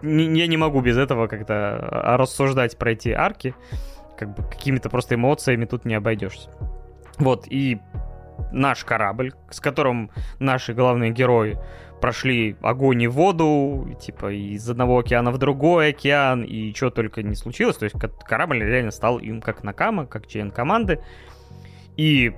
[0.02, 3.54] я не могу без этого как-то а, рассуждать про эти арки.
[4.18, 6.50] Как бы какими-то просто эмоциями тут не обойдешься.
[7.18, 7.80] Вот, и
[8.52, 11.58] наш корабль, с которым наши главные герои
[12.00, 17.34] прошли огонь и воду, типа из одного океана в другой океан, и что только не
[17.34, 17.76] случилось.
[17.76, 17.96] То есть
[18.26, 21.00] корабль реально стал им как Накама, как член команды.
[21.96, 22.34] И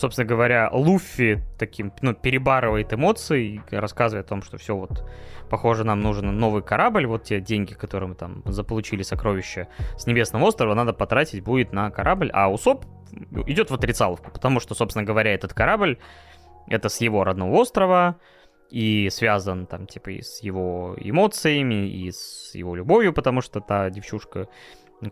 [0.00, 5.08] собственно говоря, Луффи таким, ну, перебарывает эмоции, рассказывает о том, что все вот,
[5.48, 10.46] похоже, нам нужен новый корабль, вот те деньги, которые мы там заполучили сокровища с Небесного
[10.46, 12.86] острова, надо потратить будет на корабль, а Усоп
[13.46, 15.98] идет в отрицаловку, потому что, собственно говоря, этот корабль,
[16.66, 18.16] это с его родного острова,
[18.70, 23.90] и связан там, типа, и с его эмоциями, и с его любовью, потому что та
[23.90, 24.48] девчушка,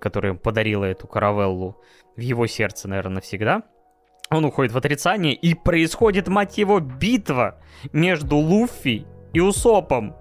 [0.00, 1.76] которая подарила эту каравеллу
[2.16, 3.62] в его сердце, наверное, навсегда—
[4.30, 7.58] он уходит в отрицание, и происходит, мать его, битва
[7.92, 10.16] между Луффи и Усопом.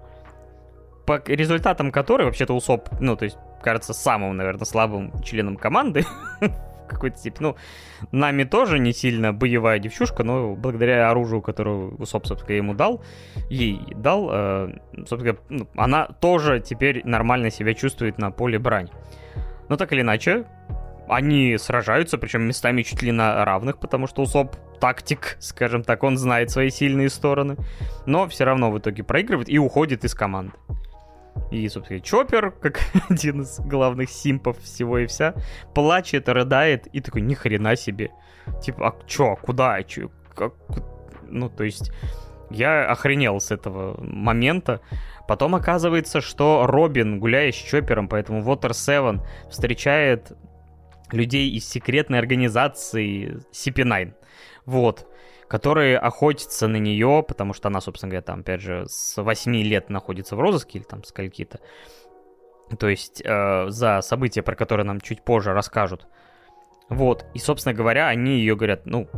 [1.06, 6.04] По результатам которой, вообще-то, Усоп, ну, то есть, кажется, самым, наверное, слабым членом команды
[6.88, 7.40] какой-то тип.
[7.40, 7.56] Ну,
[8.12, 13.02] нами тоже не сильно боевая девчушка, но благодаря оружию, которое Усоп, собственно, ему дал,
[13.48, 18.88] ей дал, э, собственно, ну, она тоже теперь нормально себя чувствует на поле брань.
[19.68, 20.46] Но так или иначе,
[21.08, 26.16] они сражаются, причем местами чуть ли на равных, потому что Усоп тактик, скажем так, он
[26.16, 27.56] знает свои сильные стороны.
[28.06, 30.52] Но все равно в итоге проигрывает и уходит из команды.
[31.50, 35.34] И, собственно, Чоппер, как один из главных симпов всего и вся,
[35.74, 38.10] плачет, рыдает и такой, ни хрена себе.
[38.62, 40.54] Типа, а чё, куда, чё, как...
[41.30, 41.92] Ну, то есть,
[42.50, 44.80] я охренел с этого момента.
[45.26, 50.32] Потом оказывается, что Робин, гуляя с Чоппером, поэтому Water 7 встречает
[51.12, 54.14] людей из секретной организации CP9.
[54.66, 55.06] Вот
[55.48, 59.88] которые охотятся на нее, потому что она, собственно говоря, там, опять же, с 8 лет
[59.88, 61.60] находится в розыске, или там скольки-то.
[62.78, 66.06] То есть э, за события, про которые нам чуть позже расскажут.
[66.90, 69.08] Вот, и, собственно говоря, они ее говорят, ну,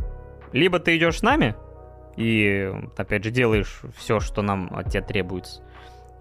[0.53, 1.55] либо ты идешь с нами,
[2.15, 5.63] и, опять же, делаешь все, что нам от тебя требуется,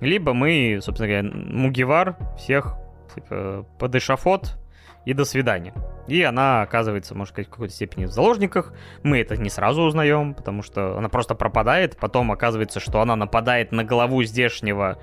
[0.00, 2.76] либо мы, собственно говоря, Мугивар всех
[3.14, 4.59] типа, под эшафот,
[5.04, 5.74] и до свидания.
[6.06, 8.72] И она оказывается, может сказать, в какой-то степени в заложниках.
[9.02, 11.96] Мы это не сразу узнаем, потому что она просто пропадает.
[11.96, 14.98] Потом оказывается, что она нападает на голову здешнего,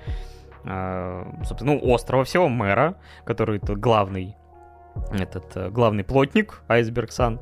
[0.64, 4.36] э, собственно, ну, острова всего, мэра, который тут главный,
[5.10, 7.40] этот, э, главный плотник, Айсберг Сан.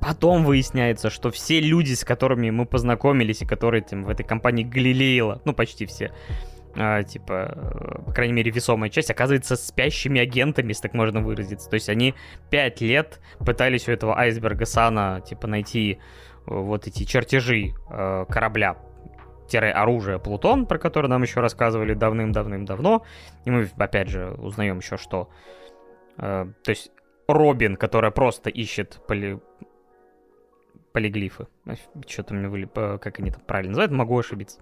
[0.00, 4.64] Потом выясняется, что все люди, с которыми мы познакомились и которые там, в этой компании
[4.64, 6.12] Галилеила, ну, почти все,
[6.80, 11.68] а, типа, э, по крайней мере, весомая часть, оказывается спящими агентами, если так можно выразиться.
[11.68, 12.14] То есть они
[12.50, 15.98] пять лет пытались у этого айсберга Сана, типа, найти э,
[16.46, 18.76] вот эти чертежи э, корабля
[19.50, 23.02] оружие Плутон, про который нам еще рассказывали давным-давным-давно.
[23.44, 25.30] И мы, опять же, узнаем еще, что...
[26.18, 26.92] Э, то есть
[27.26, 29.40] Робин, которая просто ищет поли...
[30.92, 31.48] полиглифы.
[32.06, 34.60] Что-то мне были, как они там правильно называют, могу ошибиться.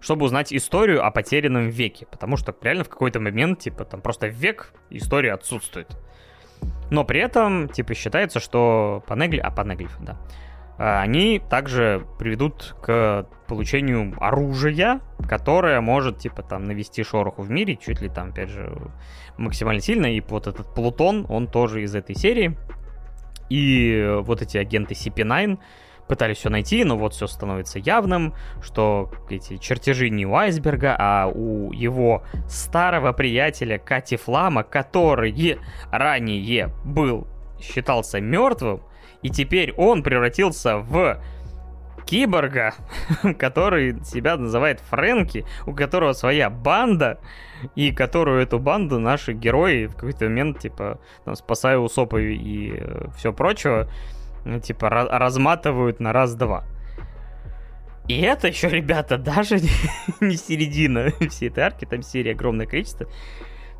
[0.00, 2.06] Чтобы узнать историю о потерянном веке.
[2.10, 5.88] Потому что реально в какой-то момент, типа, там просто век история отсутствует.
[6.90, 9.38] Но при этом, типа, считается, что панегли...
[9.38, 10.18] А, панеглифы, да.
[10.78, 17.76] А, они также приведут к получению оружия, которое может, типа, там, навести шороху в мире,
[17.76, 18.72] чуть ли там, опять же,
[19.36, 20.06] максимально сильно.
[20.06, 22.56] И вот этот Плутон, он тоже из этой серии.
[23.50, 25.58] И вот эти агенты CP9
[26.10, 31.28] пытались все найти, но вот все становится явным, что эти чертежи не у айсберга, а
[31.28, 35.60] у его старого приятеля Кати Флама, который
[35.92, 37.28] ранее был,
[37.60, 38.82] считался мертвым,
[39.22, 41.22] и теперь он превратился в
[42.06, 42.74] киборга,
[43.38, 47.20] который себя называет Фрэнки, у которого своя банда,
[47.76, 53.06] и которую эту банду наши герои в какой-то момент, типа, там, спасая Усопа и э,
[53.16, 53.88] все прочего,
[54.44, 56.64] ну, типа, разматывают на раз-два.
[58.08, 59.60] И это еще, ребята, даже
[60.20, 63.06] не середина всей этой арки, там серии огромное количество.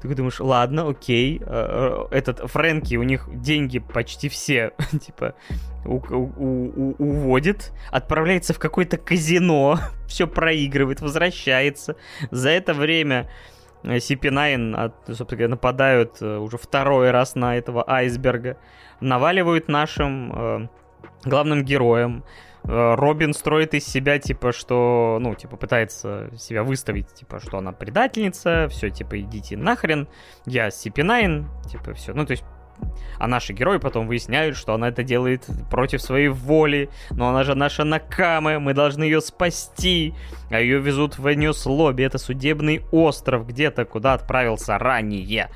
[0.00, 4.72] Ты думаешь, ладно, окей, э, э, этот Фрэнки, у них деньги почти все,
[5.04, 5.34] типа,
[5.84, 11.96] у, у, у, уводит, отправляется в какое-то казино, все проигрывает, возвращается.
[12.30, 13.28] За это время
[13.82, 18.56] CP9, от, собственно нападают э, уже второй раз на этого айсберга,
[19.00, 20.68] наваливают нашим э,
[21.24, 22.24] главным героям.
[22.64, 27.72] Э, Робин строит из себя, типа, что, ну, типа, пытается себя выставить, типа, что она
[27.72, 30.08] предательница, все, типа, идите нахрен,
[30.46, 32.12] я CP9, типа, все.
[32.12, 32.44] Ну, то есть,
[33.20, 36.88] а наши герои потом выясняют, что она это делает против своей воли.
[37.10, 40.14] Но она же наша Накамы, мы должны ее спасти.
[40.50, 42.02] А ее везут в Эньюс Лобби.
[42.02, 45.50] Это судебный остров где-то, куда отправился ранее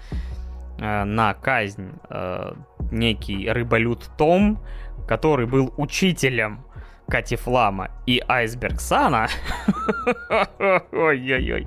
[0.79, 2.53] э, на казнь э,
[2.91, 4.63] некий рыболюд Том,
[5.09, 6.65] который был учителем
[7.09, 9.29] Кати Флама и Айсберг Сана.
[10.93, 11.67] Ой-ой-ой.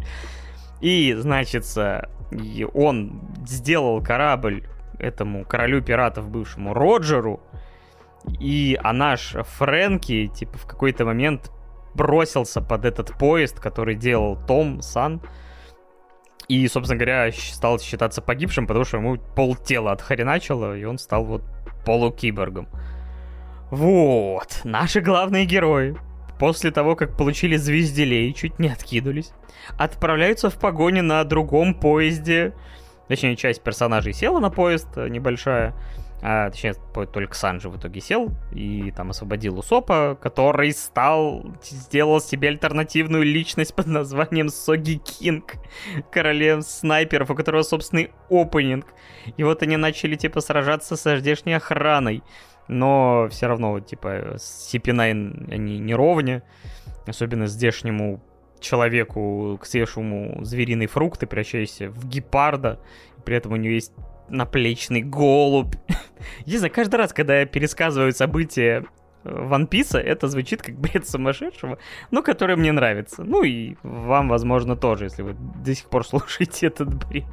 [0.82, 1.66] И, значит,
[2.74, 4.64] он сделал корабль
[4.99, 7.41] этому королю пиратов бывшему Роджеру,
[8.39, 11.51] и а наш Фрэнки, типа, в какой-то момент
[11.93, 15.21] бросился под этот поезд, который делал Том Сан,
[16.47, 21.25] и, собственно говоря, стал считаться погибшим, потому что ему пол тела отхреначило, и он стал
[21.25, 21.43] вот
[21.85, 22.69] полукиборгом.
[23.69, 25.97] Вот, наши главные герои,
[26.39, 29.33] после того, как получили звезделей, чуть не откинулись,
[29.77, 32.53] отправляются в погоне на другом поезде,
[33.08, 35.74] Точнее, часть персонажей села на поезд, э, небольшая.
[36.22, 36.74] А, точнее,
[37.14, 43.76] только Санджи в итоге сел и там освободил Усопа, который стал, сделал себе альтернативную личность
[43.76, 45.53] под названием Соги Кинг,
[46.12, 48.88] королем снайперов, у которого собственный опенинг.
[49.38, 52.24] И вот они начали, типа, сражаться со здешней охраной.
[52.68, 56.41] Но все равно, типа, с CP9 они не ровня.
[57.05, 58.22] Особенно здешнему
[58.60, 62.80] человеку, к съевшему звериные фрукты, превращаешься в гепарда,
[63.18, 63.93] и при этом у него есть
[64.30, 65.76] наплечный голубь.
[66.45, 68.86] Не знаю, каждый раз, когда я пересказываю события
[69.24, 71.78] Ван Писа, это звучит как бред сумасшедшего,
[72.12, 73.24] но который мне нравится.
[73.24, 77.26] Ну и вам, возможно, тоже, если вы до сих пор слушаете этот бред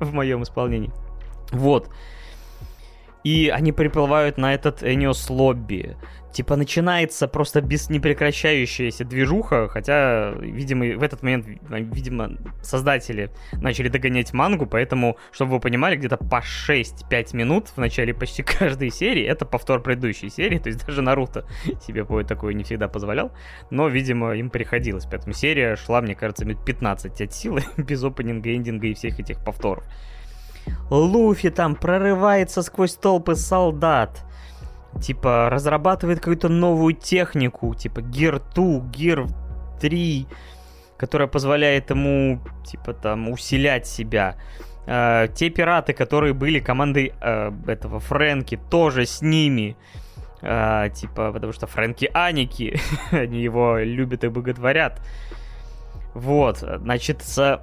[0.00, 0.92] в моем исполнении.
[1.52, 1.90] Вот.
[3.24, 5.96] И они приплывают на этот Эниос Лобби.
[6.36, 12.32] Типа начинается просто без непрекращающаяся движуха, хотя, видимо, в этот момент, видимо,
[12.62, 18.42] создатели начали догонять мангу, поэтому, чтобы вы понимали, где-то по 6-5 минут в начале почти
[18.58, 21.46] каждой серии это повтор предыдущей серии, то есть даже Наруто
[21.86, 23.32] себе такое не всегда позволял,
[23.70, 28.54] но, видимо, им приходилось, поэтому серия шла, мне кажется, минут 15 от силы, без опенинга,
[28.54, 29.84] эндинга и всех этих повторов.
[30.90, 34.22] Луфи там прорывается сквозь толпы солдат.
[35.00, 39.28] Типа, разрабатывает какую-то новую технику, типа Gear 2, Gear
[39.80, 40.26] 3,
[40.96, 44.36] которая позволяет ему, типа, там, усилять себя.
[44.86, 49.76] Э, те пираты, которые были командой э, этого Фрэнки, тоже с ними.
[50.42, 52.78] Э, типа, потому что Фрэнки Аники,
[53.10, 55.00] они его любят и боготворят.
[56.14, 57.60] Вот, значит, с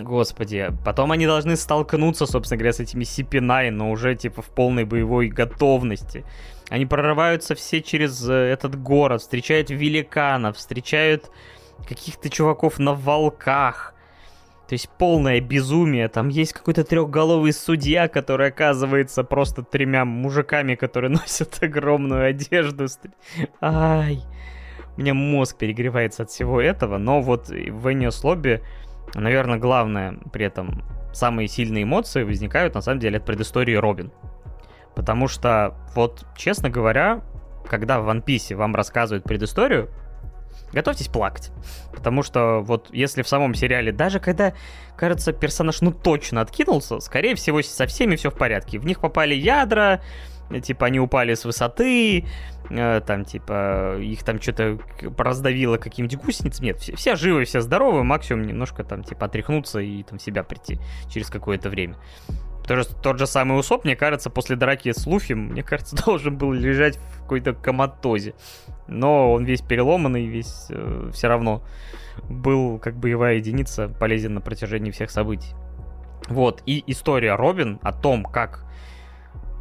[0.00, 4.84] Господи, потом они должны столкнуться, собственно говоря, с этими CP9, но уже типа в полной
[4.84, 6.24] боевой готовности.
[6.68, 11.30] Они прорываются все через э, этот город, встречают великанов, встречают
[11.86, 13.94] каких-то чуваков на волках.
[14.68, 16.08] То есть полное безумие.
[16.08, 22.86] Там есть какой-то трехголовый судья, который оказывается просто тремя мужиками, которые носят огромную одежду.
[23.62, 24.20] Ай,
[24.96, 26.98] у меня мозг перегревается от всего этого.
[26.98, 28.62] Но вот в Эниос Лобби
[29.14, 30.82] наверное, главное при этом,
[31.12, 34.12] самые сильные эмоции возникают, на самом деле, от предыстории Робин.
[34.94, 37.22] Потому что, вот, честно говоря,
[37.68, 39.90] когда в One Piece вам рассказывают предысторию,
[40.72, 41.50] готовьтесь плакать.
[41.92, 44.54] Потому что вот если в самом сериале, даже когда,
[44.96, 48.78] кажется, персонаж ну точно откинулся, скорее всего, со всеми все в порядке.
[48.78, 50.00] В них попали ядра,
[50.62, 52.24] типа они упали с высоты,
[52.70, 54.78] э, там типа их там что-то
[55.16, 56.64] раздавило каким-нибудь гусеницам.
[56.64, 60.78] Нет, все, все живы, все здоровы, максимум немножко там типа отряхнуться и там себя прийти
[61.10, 61.96] через какое-то время.
[62.66, 66.52] Тоже, тот же самый Усоп, мне кажется, после драки с Луфи, мне кажется, должен был
[66.52, 68.34] лежать в какой-то коматозе.
[68.86, 71.62] Но он весь переломанный, весь э, все равно
[72.28, 75.54] был как боевая единица, полезен на протяжении всех событий.
[76.28, 78.67] Вот, и история Робин о том, как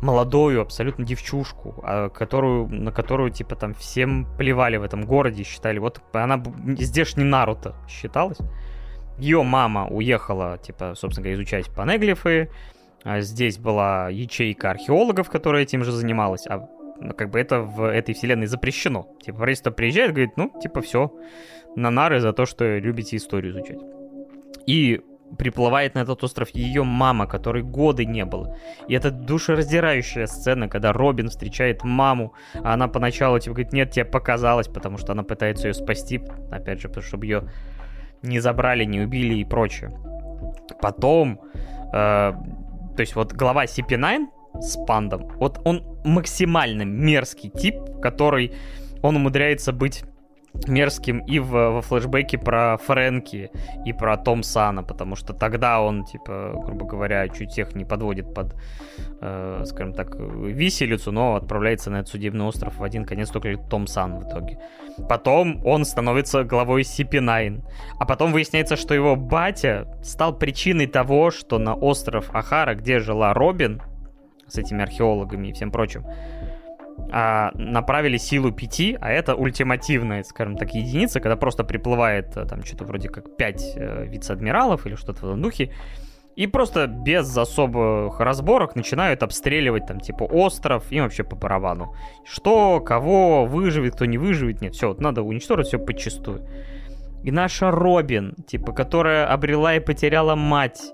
[0.01, 5.79] молодую абсолютно девчушку, а, которую, на которую, типа, там всем плевали в этом городе, считали.
[5.79, 6.41] Вот она
[6.77, 8.37] здешний Наруто считалась.
[9.17, 12.51] Ее мама уехала, типа, собственно говоря, изучать панеглифы,
[13.03, 16.67] а здесь была ячейка археологов, которая этим же занималась, а
[16.99, 19.07] ну, как бы это в этой вселенной запрещено.
[19.21, 21.11] Типа, правительство приезжает, говорит, ну, типа, все,
[21.75, 23.79] на нары за то, что любите историю изучать.
[24.65, 25.01] И
[25.37, 28.55] приплывает на этот остров ее мама, которой годы не было.
[28.87, 34.05] И это душераздирающая сцена, когда Робин встречает маму, а она поначалу типа говорит, нет, тебе
[34.05, 36.21] показалось, потому что она пытается ее спасти,
[36.51, 37.49] опять же, чтобы ее
[38.21, 39.91] не забрали, не убили и прочее.
[40.81, 41.41] Потом
[41.93, 42.33] э,
[42.97, 44.27] то есть вот глава CP9
[44.59, 48.53] с пандом, вот он максимально мерзкий тип, который
[49.03, 50.03] он умудряется быть
[50.67, 53.51] мерзким и в, во флешбеке про Фрэнки
[53.85, 58.33] и про Том Сана, потому что тогда он, типа, грубо говоря, чуть всех не подводит
[58.33, 58.55] под,
[59.21, 63.87] э, скажем так, виселицу, но отправляется на этот судебный остров в один конец только Том
[63.87, 64.59] Сан в итоге.
[65.07, 67.63] Потом он становится главой CP9,
[67.99, 73.33] а потом выясняется, что его батя стал причиной того, что на остров Ахара, где жила
[73.33, 73.81] Робин,
[74.47, 76.05] с этими археологами и всем прочим,
[77.11, 82.63] а, направили силу 5, а это ультимативная, скажем так, единица, когда просто приплывает э, там
[82.63, 85.71] что-то вроде как 5 э, вице-адмиралов или что-то в этом духе,
[86.35, 91.95] и просто без особых разборок начинают обстреливать там типа остров и вообще по барабану.
[92.25, 96.47] Что, кого выживет, кто не выживет, нет, все, вот надо уничтожить все подчистую.
[97.23, 100.93] И наша Робин, типа, которая обрела и потеряла мать,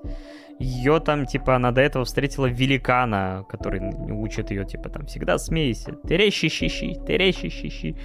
[0.63, 5.93] ее там, типа, она до этого встретила великана, который учит ее, типа, там, всегда смейся,
[5.93, 7.95] ты резче щищи, ты резче щищи.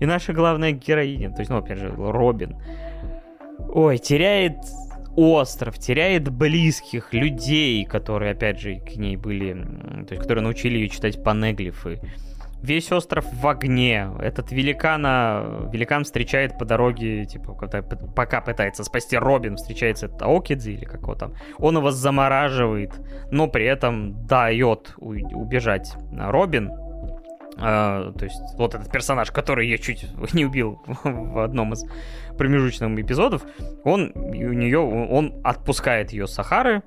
[0.00, 2.56] И наша главная героиня, то есть, ну, опять же, Робин,
[3.68, 4.58] ой, теряет
[5.16, 9.52] остров, теряет близких людей, которые, опять же, к ней были,
[10.06, 12.00] то есть, которые научили ее читать панеглифы.
[12.62, 14.10] Весь остров в огне.
[14.20, 17.54] Этот великана, великан встречает по дороге, типа,
[18.16, 21.34] пока пытается спасти Робин, встречается Таокидзи или как там.
[21.58, 22.92] Он его замораживает,
[23.30, 26.70] но при этом дает убежать Робин.
[27.58, 31.84] Uh, то есть вот этот персонаж, который я чуть не убил в одном из
[32.36, 33.42] промежуточных эпизодов,
[33.82, 36.84] он у нее, он отпускает ее с Сахары,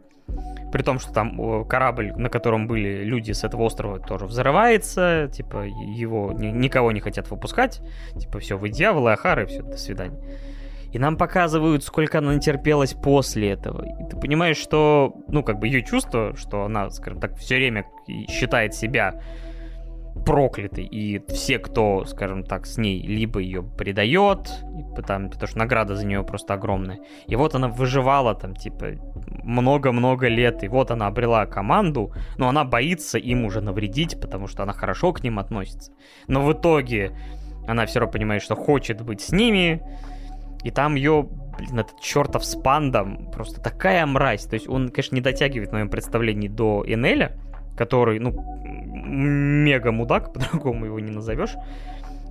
[0.72, 5.66] при том, что там корабль, на котором были люди с этого острова, тоже взрывается, типа,
[5.66, 7.82] его ни, никого не хотят выпускать,
[8.16, 10.20] типа, все, вы дьяволы, Ахары, все, до свидания.
[10.94, 13.86] И нам показывают, сколько она натерпелась после этого.
[13.86, 17.86] И ты понимаешь, что, ну, как бы ее чувство, что она, скажем так, все время
[18.28, 19.22] считает себя
[20.26, 24.52] проклятой, и все, кто, скажем так, с ней либо ее предает,
[25.08, 28.94] там, потому что награда за нее просто огромная, и вот она выживала там, типа,
[29.44, 34.64] много-много лет, и вот она обрела команду, но она боится им уже навредить, потому что
[34.64, 35.92] она хорошо к ним относится.
[36.28, 37.12] Но в итоге
[37.68, 39.82] она все равно понимает, что хочет быть с ними,
[40.64, 44.46] и там ее, блин, этот чертов с пандом, просто такая мразь.
[44.46, 47.38] То есть он, конечно, не дотягивает в моем представлении до Энеля,
[47.76, 51.56] который, ну, мега мудак, по-другому его не назовешь.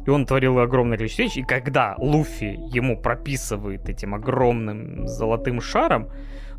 [0.06, 1.42] И он творил огромное количество вещей.
[1.42, 6.08] И когда Луфи ему прописывает этим огромным золотым шаром,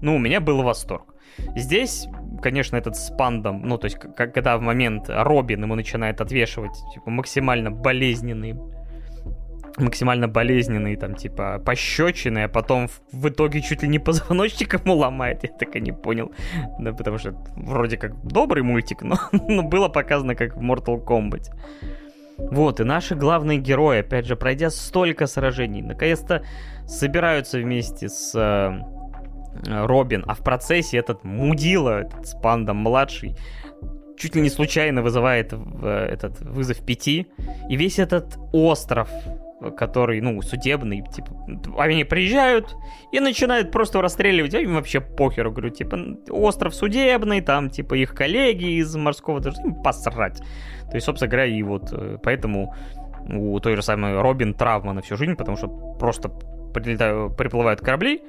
[0.02, 1.14] ну, у меня был восторг.
[1.56, 2.08] Здесь,
[2.42, 7.10] конечно, этот с пандом, ну, то есть, когда в момент Робин ему начинает отвешивать, типа,
[7.10, 8.58] максимально болезненные
[9.78, 14.96] максимально болезненные, там, типа, пощечины, а потом в, в итоге чуть ли не позвоночник ему
[14.98, 16.32] ломает, я так и не понял.
[16.80, 21.50] Да, потому что вроде как добрый мультик, но, но было показано как в Mortal Kombat.
[22.38, 26.44] Вот, и наши главные герои, опять же, пройдя столько сражений, наконец-то
[26.88, 33.36] собираются вместе с э, Робин, а в процессе этот мудила, этот Спандом младший,
[34.18, 37.28] чуть ли не случайно вызывает э, этот вызов пяти,
[37.70, 39.10] и весь этот остров
[39.78, 41.32] который, ну, судебный, типа,
[41.78, 42.76] они приезжают
[43.12, 48.16] и начинают просто расстреливать, а им вообще похеру, говорю, типа, остров судебный, там, типа, их
[48.16, 50.42] коллеги из морского, даже им посрать.
[50.90, 52.76] То есть, собственно говоря, и вот э, поэтому
[53.30, 55.68] у той же самой Робин травма на всю жизнь, потому что
[56.00, 58.24] просто приплывают корабли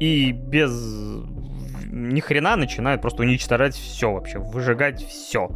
[0.00, 0.72] и без
[1.92, 5.50] ни хрена начинают просто уничтожать все вообще, выжигать все.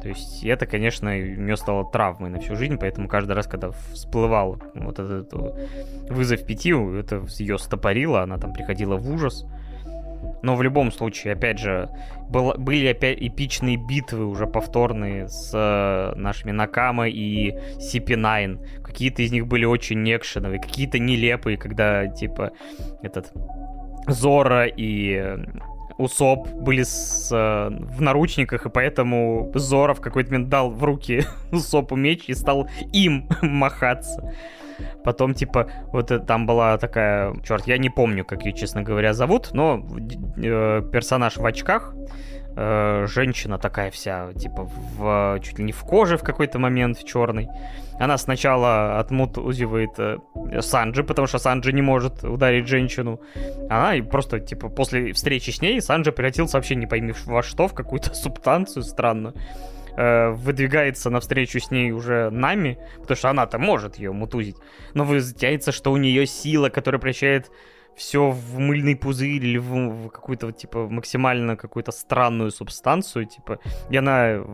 [0.00, 3.70] То есть это, конечно, у нее стало травмой на всю жизнь, поэтому каждый раз, когда
[3.92, 5.32] всплывал вот этот
[6.08, 9.44] вызов пяти, это ее стопорило, она там приходила в ужас.
[10.42, 11.88] Но в любом случае, опять же,
[12.28, 18.82] был, были опять эпичные битвы уже повторные с э, нашими Накама и CP9.
[18.82, 22.52] Какие-то из них были очень экшеновые, какие-то нелепые, когда, типа,
[23.02, 23.32] этот
[24.06, 25.36] Зора и
[25.98, 31.24] Усоп были с, э, в наручниках, и поэтому Зора в какой-то момент дал в руки
[31.52, 34.32] Усопу меч и стал им махаться.
[35.02, 37.34] Потом, типа, вот э, там была такая...
[37.42, 39.84] Черт, я не помню, как ее, честно говоря, зовут, но
[40.36, 41.94] э, персонаж в очках,
[42.56, 47.04] э, женщина такая вся, типа, в, чуть ли не в коже в какой-то момент, в
[47.04, 47.48] черной.
[47.98, 50.18] Она сначала отмутузивает э,
[50.60, 53.20] Санджи, потому что Санджи не может ударить женщину.
[53.68, 57.66] Она и просто, типа, после встречи с ней Санджи превратился вообще не пойми во что,
[57.68, 59.34] в какую-то субстанцию странную.
[60.00, 64.56] Э, выдвигается навстречу с ней уже нами, потому что она-то может ее мутузить.
[64.94, 67.50] Но выясняется, что у нее сила, которая превращает
[67.98, 73.58] все в мыльный пузырь или в, в какую-то, типа, максимально какую-то странную субстанцию, типа,
[73.90, 74.44] и она...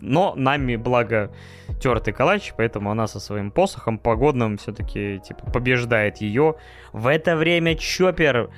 [0.00, 1.32] Но нами, благо,
[1.80, 6.54] тертый калач, поэтому она со своим посохом погодным все-таки, типа, побеждает ее.
[6.92, 8.50] В это время Чоппер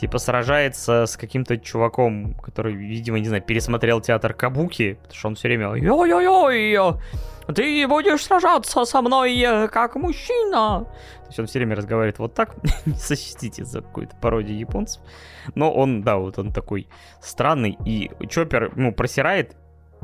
[0.00, 5.34] типа сражается с каким-то чуваком, который, видимо, не знаю, пересмотрел театр Кабуки, потому что он
[5.34, 7.00] все время «Йо-йо-йо,
[7.54, 10.86] ты будешь сражаться со мной э, как мужчина!»
[11.22, 12.56] То есть он все время разговаривает вот так,
[12.86, 15.02] не сочтите за какую-то пародию японцев.
[15.54, 16.88] Но он, да, вот он такой
[17.20, 19.56] странный, и Чоппер, ну, просирает,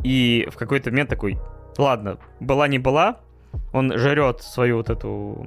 [0.02, 1.38] и в какой-то момент такой,
[1.78, 3.20] ладно, была не была,
[3.72, 5.46] он жрет свою вот эту,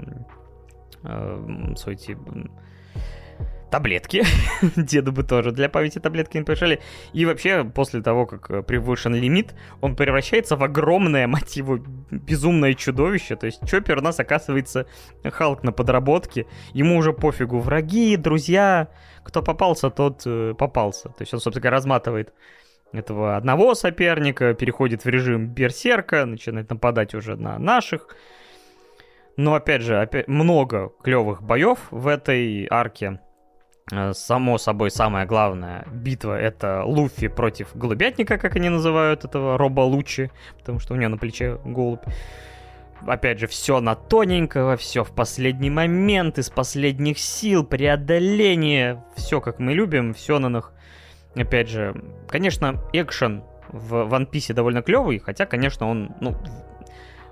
[1.04, 2.34] э, свой типа
[3.70, 4.24] таблетки.
[4.76, 6.82] Деду бы тоже для памяти таблетки не помешали.
[7.14, 11.78] И вообще, после того, как э, превышен лимит, он превращается в огромное, его,
[12.12, 13.36] безумное чудовище.
[13.36, 14.88] То есть Чоппер у нас оказывается
[15.24, 16.46] Халк на подработке.
[16.74, 18.90] Ему уже пофигу враги, друзья.
[19.24, 21.10] Кто попался, тот э, попался.
[21.10, 22.34] То есть он, собственно говоря, разматывает
[22.94, 28.08] этого одного соперника, переходит в режим берсерка, начинает нападать уже на наших.
[29.36, 33.20] Но опять же, опять много клевых боев в этой арке.
[33.92, 39.82] Э, само собой, самая главная битва— это Луфи против Голубятника, как они называют этого Роба
[39.82, 42.04] Лучи, потому что у него на плече голубь.
[43.06, 49.60] Опять же, все на тоненького, все в последний момент, из последних сил, преодоление, все как
[49.60, 50.74] мы любим, все на них.
[51.36, 51.96] Опять же,
[52.28, 56.36] конечно, экшен в One Piece довольно клевый, хотя, конечно, он, ну,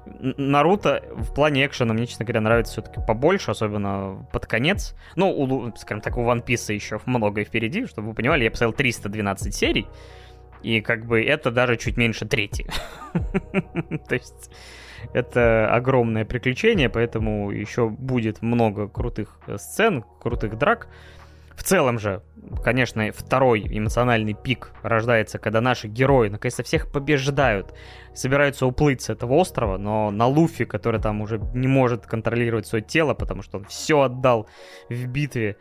[0.06, 4.96] Наруто в плане экшена мне, честно говоря, нравится все-таки побольше, особенно под конец.
[5.16, 8.74] Ну, у, скажем так, у One Piece еще многое впереди, чтобы вы понимали, я поставил
[8.74, 9.88] 312 серий,
[10.62, 12.68] и как бы это даже чуть меньше трети.
[13.14, 14.52] То есть
[15.14, 20.88] это огромное приключение, поэтому еще будет много крутых э, сцен, крутых драк.
[21.56, 22.22] В целом же,
[22.64, 27.74] конечно, второй эмоциональный пик рождается, когда наши герои наконец-то всех побеждают,
[28.14, 32.84] собираются уплыть с этого острова, но на Луфи, который там уже не может контролировать свое
[32.84, 34.48] тело, потому что он все отдал
[34.90, 35.58] в битве,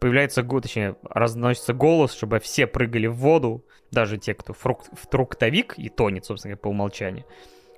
[0.00, 5.88] появляется, точнее, разносится голос, чтобы все прыгали в воду, даже те, кто фрукт, фруктовик и
[5.88, 7.24] тонет, собственно по умолчанию.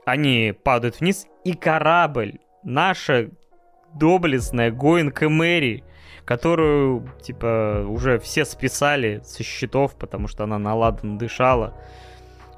[0.04, 3.30] Они падают вниз, и корабль, наша
[3.94, 5.84] доблестная Гоинг Мэри,
[6.24, 11.74] которую, типа, уже все списали со счетов, потому что она наладан дышала,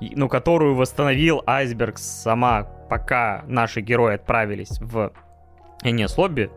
[0.01, 5.13] ну, которую восстановил Айсберг сама, пока наши герои отправились в
[5.83, 6.51] Энес Лобби.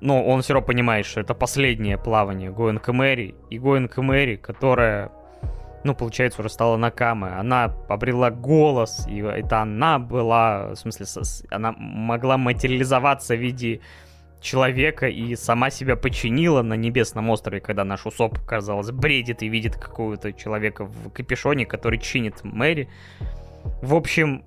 [0.00, 3.34] Но он все равно понимает, что это последнее плавание Гоэн Мэри.
[3.50, 5.12] И Гоэн Мэри, которая,
[5.84, 7.28] ну, получается, уже стала Накамы.
[7.32, 11.06] Она обрела голос, и это она была, в смысле,
[11.50, 13.80] она могла материализоваться в виде
[14.40, 19.76] человека и сама себя починила на Небесном острове, когда наш Усоп, казалось, бредит и видит
[19.76, 22.88] какого-то человека в капюшоне, который чинит Мэри.
[23.82, 24.44] В общем,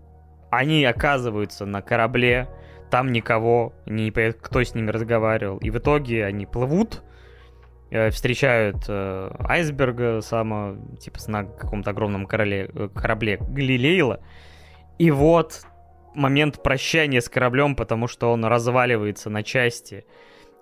[0.50, 2.48] они оказываются на корабле,
[2.90, 5.58] там никого, не кто с ними разговаривал.
[5.58, 7.04] И в итоге они плывут,
[7.92, 14.20] э, встречают э, айсберга само, типа на каком-то огромном короле, корабле Галилейла.
[15.00, 15.66] И вот
[16.16, 20.06] момент прощания с кораблем, потому что он разваливается на части.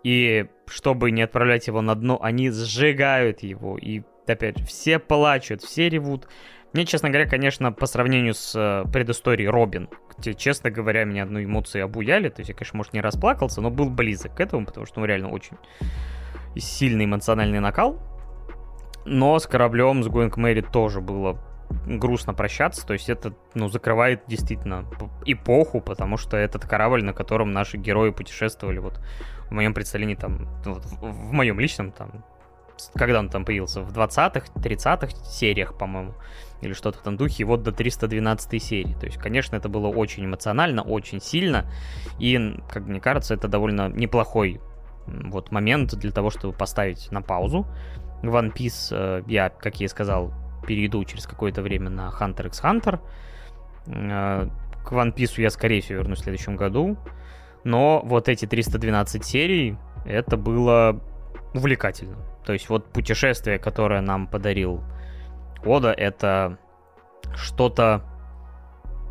[0.03, 3.77] И чтобы не отправлять его на дно, они сжигают его.
[3.77, 6.27] И опять все плачут, все ревут.
[6.73, 11.43] Мне, честно говоря, конечно, по сравнению с э, предысторией Робин, где, честно говоря, меня одну
[11.43, 12.29] эмоцию обуяли.
[12.29, 15.05] То есть я, конечно, может, не расплакался, но был близок к этому, потому что, ну,
[15.05, 15.57] реально очень
[16.55, 17.99] сильный эмоциональный накал.
[19.05, 21.37] Но с кораблем, с Going Мэри тоже было
[21.85, 24.85] грустно прощаться, то есть это, ну, закрывает действительно
[25.25, 28.99] эпоху, потому что этот корабль, на котором наши герои путешествовали, вот
[29.49, 32.23] в моем представлении там, вот, в моем личном там,
[32.95, 36.13] когда он там появился, в 20-х, 30-х сериях, по-моему,
[36.61, 38.93] или что-то в этом духе, и вот до 312 серии.
[38.99, 41.65] То есть, конечно, это было очень эмоционально, очень сильно,
[42.19, 44.61] и, как мне кажется, это довольно неплохой
[45.07, 47.65] вот момент для того, чтобы поставить на паузу.
[48.23, 50.31] One Piece, э, я, как я и сказал,
[50.65, 52.99] перейду через какое-то время на Hunter x Hunter.
[53.87, 54.47] Э,
[54.83, 56.97] к One Piece я, скорее всего, вернусь в следующем году.
[57.63, 60.99] Но вот эти 312 серий, это было
[61.53, 62.17] увлекательно.
[62.45, 64.83] То есть вот путешествие, которое нам подарил
[65.63, 66.57] Ода, это
[67.35, 68.03] что-то,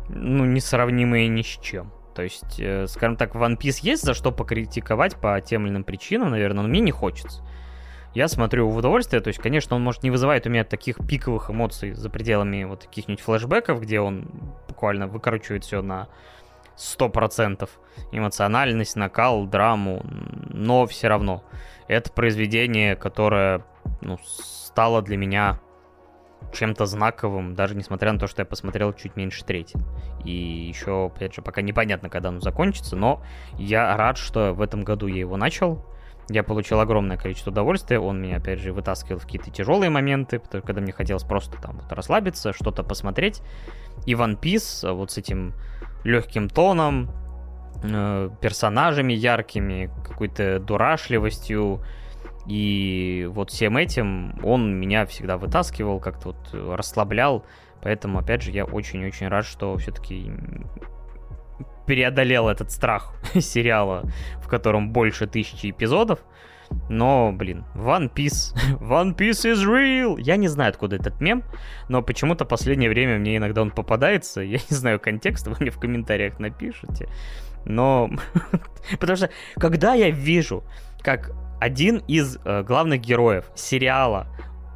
[0.09, 1.93] ну, несравнимое ни с чем.
[2.13, 5.85] То есть, э, скажем так, One Piece есть за что покритиковать по тем или иным
[5.85, 7.41] причинам, наверное, но мне не хочется
[8.13, 9.21] я смотрю в удовольствие.
[9.21, 12.85] То есть, конечно, он, может, не вызывает у меня таких пиковых эмоций за пределами вот
[12.85, 14.29] каких-нибудь флешбеков, где он
[14.67, 16.07] буквально выкручивает все на
[16.77, 17.69] 100%.
[18.11, 20.01] Эмоциональность, накал, драму.
[20.49, 21.43] Но все равно.
[21.87, 23.65] Это произведение, которое
[24.01, 25.59] ну, стало для меня
[26.53, 29.77] чем-то знаковым, даже несмотря на то, что я посмотрел чуть меньше трети.
[30.25, 33.23] И еще, опять же, пока непонятно, когда оно закончится, но
[33.57, 35.85] я рад, что в этом году я его начал.
[36.31, 37.99] Я получил огромное количество удовольствия.
[37.99, 41.79] Он меня, опять же, вытаскивал в какие-то тяжелые моменты, потому, когда мне хотелось просто там
[41.79, 43.41] вот расслабиться, что-то посмотреть.
[44.05, 45.53] И One Piece э, вот с этим
[46.05, 47.11] легким тоном,
[47.83, 51.83] э, персонажами яркими, какой-то дурашливостью,
[52.47, 57.45] и вот всем этим он меня всегда вытаскивал, как-то вот расслаблял.
[57.81, 60.31] Поэтому, опять же, я очень-очень рад, что все-таки
[61.85, 64.03] преодолел этот страх сериала,
[64.41, 66.19] в котором больше тысячи эпизодов.
[66.89, 70.19] Но, блин, One Piece, One Piece is real!
[70.19, 71.43] Я не знаю, откуда этот мем,
[71.89, 74.41] но почему-то последнее время мне иногда он попадается.
[74.41, 77.09] Я не знаю контекста, вы мне в комментариях напишите.
[77.65, 78.09] Но,
[78.99, 79.29] потому что,
[79.59, 80.63] когда я вижу,
[81.03, 84.27] как один из э, главных героев сериала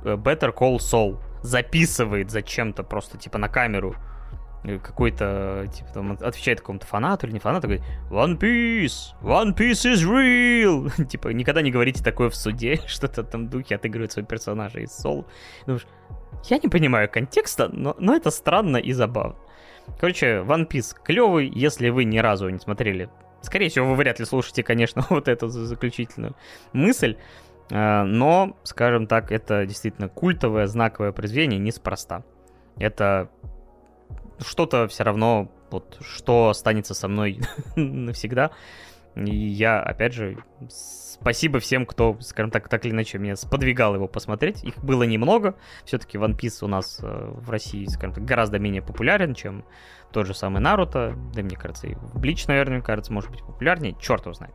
[0.03, 3.95] э, Better Call Saul записывает зачем-то просто, типа, на камеру
[4.84, 10.04] какой-то, типа, там, отвечает какому-то фанату или не фанату, говорит, One Piece, One Piece is
[10.04, 11.06] real!
[11.08, 15.26] типа, никогда не говорите такое в суде, что-то там духе отыгрывает своего персонажа из Сол.
[15.66, 15.86] Думаешь,
[16.46, 19.36] я не понимаю контекста, но, но это странно и забавно.
[20.00, 23.10] Короче, One Piece клевый, если вы ни разу не смотрели.
[23.42, 26.36] Скорее всего, вы вряд ли слушаете, конечно, вот эту заключительную
[26.74, 27.18] мысль.
[27.72, 32.24] А, но, скажем так, это действительно культовое, знаковое произведение неспроста.
[32.78, 33.30] Это
[34.40, 37.40] что-то все равно, вот, что останется со мной
[37.76, 38.52] навсегда.
[39.16, 40.38] И я, опять же,
[40.70, 44.64] спасибо всем, кто, скажем так, так или иначе меня сподвигал его посмотреть.
[44.64, 45.56] Их было немного.
[45.86, 49.64] Все-таки One Piece у нас э, в России, скажем так, гораздо менее популярен, чем
[50.12, 51.16] тот же самый Наруто.
[51.34, 53.95] Да, мне кажется, и Блич, наверное, кажется, может быть популярнее.
[53.99, 54.53] Черт его знает.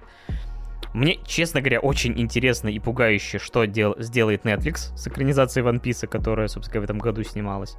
[0.92, 6.06] Мне, честно говоря, очень интересно и пугающе, что дел- сделает Netflix с экранизацией One Piece,
[6.06, 7.76] которая, собственно, в этом году снималась.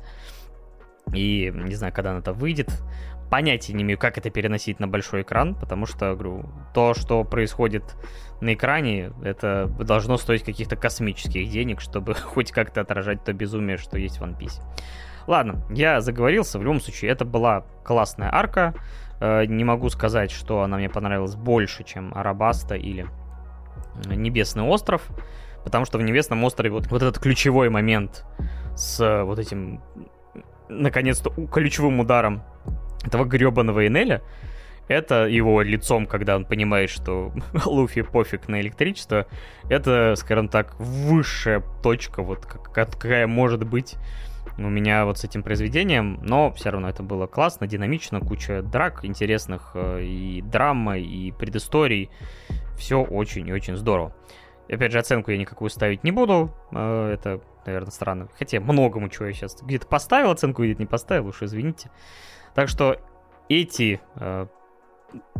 [1.14, 2.70] И не знаю, когда она это выйдет.
[3.30, 7.84] Понятия не имею, как это переносить на большой экран, потому что, говорю, то, что происходит
[8.42, 13.98] на экране, это должно стоить каких-то космических денег, чтобы хоть как-то отражать то безумие, что
[13.98, 14.62] есть в One Piece.
[15.28, 16.60] Ладно, я заговорился.
[16.60, 18.74] В любом случае, это была классная арка.
[19.20, 23.08] Э, не могу сказать, что она мне понравилась больше, чем Арабаста или
[24.08, 25.08] Небесный остров.
[25.64, 28.26] Потому что в Небесном острове вот, вот этот ключевой момент
[28.76, 29.82] с вот этим
[30.72, 32.44] наконец-то ключевым ударом
[33.04, 34.22] этого гребаного Энеля,
[34.88, 37.32] это его лицом, когда он понимает, что
[37.66, 39.28] Луфи пофиг на электричество,
[39.70, 43.96] это, скажем так, высшая точка, вот какая может быть
[44.58, 49.06] у меня вот с этим произведением, но все равно это было классно, динамично, куча драк
[49.06, 52.10] интересных, э, и драма, и предысторий,
[52.78, 54.14] все очень и очень здорово.
[54.72, 58.28] Опять же, оценку я никакую ставить не буду, э, это наверное, странно.
[58.38, 61.90] Хотя многому чего я сейчас где-то поставил оценку, где-то не поставил, уж извините.
[62.56, 62.98] Так что
[63.50, 64.48] эти э,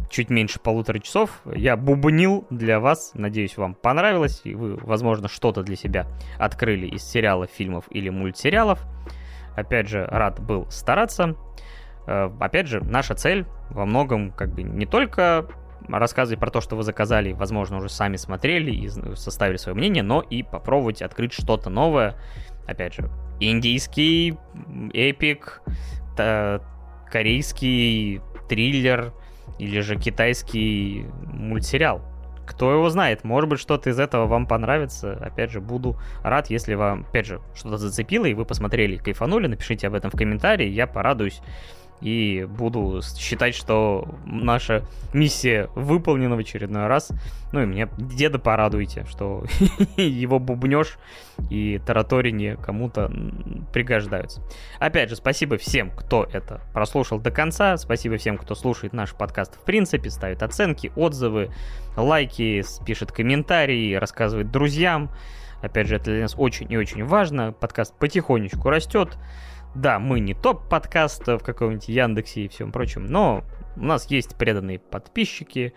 [0.10, 3.12] чуть меньше полутора часов я бубнил для вас.
[3.14, 8.84] Надеюсь, вам понравилось, и вы, возможно, что-то для себя открыли из сериалов, фильмов или мультсериалов.
[9.56, 11.36] Опять же, рад был стараться.
[12.08, 15.48] Э, опять же, наша цель во многом как бы не только
[15.88, 20.22] рассказывать про то, что вы заказали, возможно, уже сами смотрели и составили свое мнение, но
[20.22, 22.16] и попробовать открыть что-то новое.
[22.68, 23.10] Опять же,
[23.40, 24.38] индийский
[24.94, 25.62] эпик,
[27.12, 29.14] корейский триллер
[29.60, 32.02] или же китайский мультсериал.
[32.48, 35.14] Кто его знает, может быть, что-то из этого вам понравится.
[35.14, 39.88] Опять же, буду рад, если вам, опять же, что-то зацепило, и вы посмотрели, кайфанули, напишите
[39.88, 41.42] об этом в комментарии, я порадуюсь
[42.02, 44.84] и буду считать, что наша
[45.14, 47.12] миссия выполнена в очередной раз.
[47.52, 49.44] Ну и мне деда порадуйте, что
[49.98, 50.98] его бубнеж
[51.50, 53.12] и тараторине кому-то
[53.72, 54.42] пригождаются.
[54.80, 57.78] Опять же, спасибо всем, кто это прослушал до конца.
[57.78, 61.52] Спасибо всем, кто слушает наш подкаст в принципе, ставит оценки, отзывы,
[61.96, 65.12] лайки, пишет комментарии, рассказывает друзьям.
[65.62, 67.52] Опять же, это для нас очень и очень важно.
[67.52, 69.18] Подкаст потихонечку растет.
[69.74, 73.44] Да, мы не топ-подкаст в каком-нибудь Яндексе и всем прочем, но
[73.78, 75.74] у нас есть преданные подписчики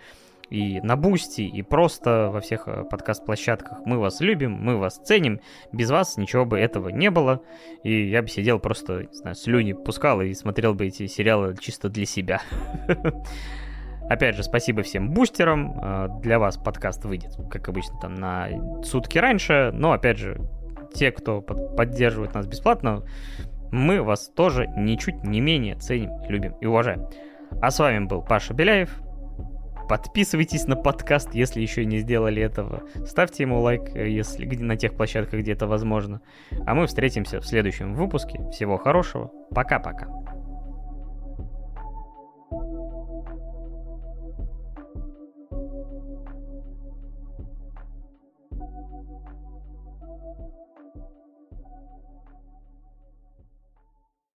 [0.51, 3.79] и на Boosty, и просто во всех э, подкаст-площадках.
[3.87, 5.41] Мы вас любим, мы вас ценим.
[5.73, 7.41] Без вас ничего бы этого не было.
[7.83, 11.89] И я бы сидел просто, не знаю, слюни пускал и смотрел бы эти сериалы чисто
[11.89, 12.43] для себя.
[14.11, 15.81] Опять же, спасибо всем бустерам.
[15.83, 18.49] Э, для вас подкаст выйдет, как обычно, там на
[18.83, 19.71] сутки раньше.
[19.73, 20.41] Но, опять же,
[20.95, 23.03] те, кто поддерживает нас бесплатно,
[23.75, 27.09] мы вас тоже ничуть не менее ценим, любим и уважаем.
[27.61, 29.01] А с вами был Паша Беляев.
[29.89, 32.85] Подписывайтесь на подкаст, если еще не сделали этого.
[33.05, 36.23] Ставьте ему лайк, если на тех площадках, где это возможно.
[36.65, 38.41] А мы встретимся в следующем выпуске.
[38.51, 39.31] Всего хорошего.
[39.55, 40.09] Пока-пока.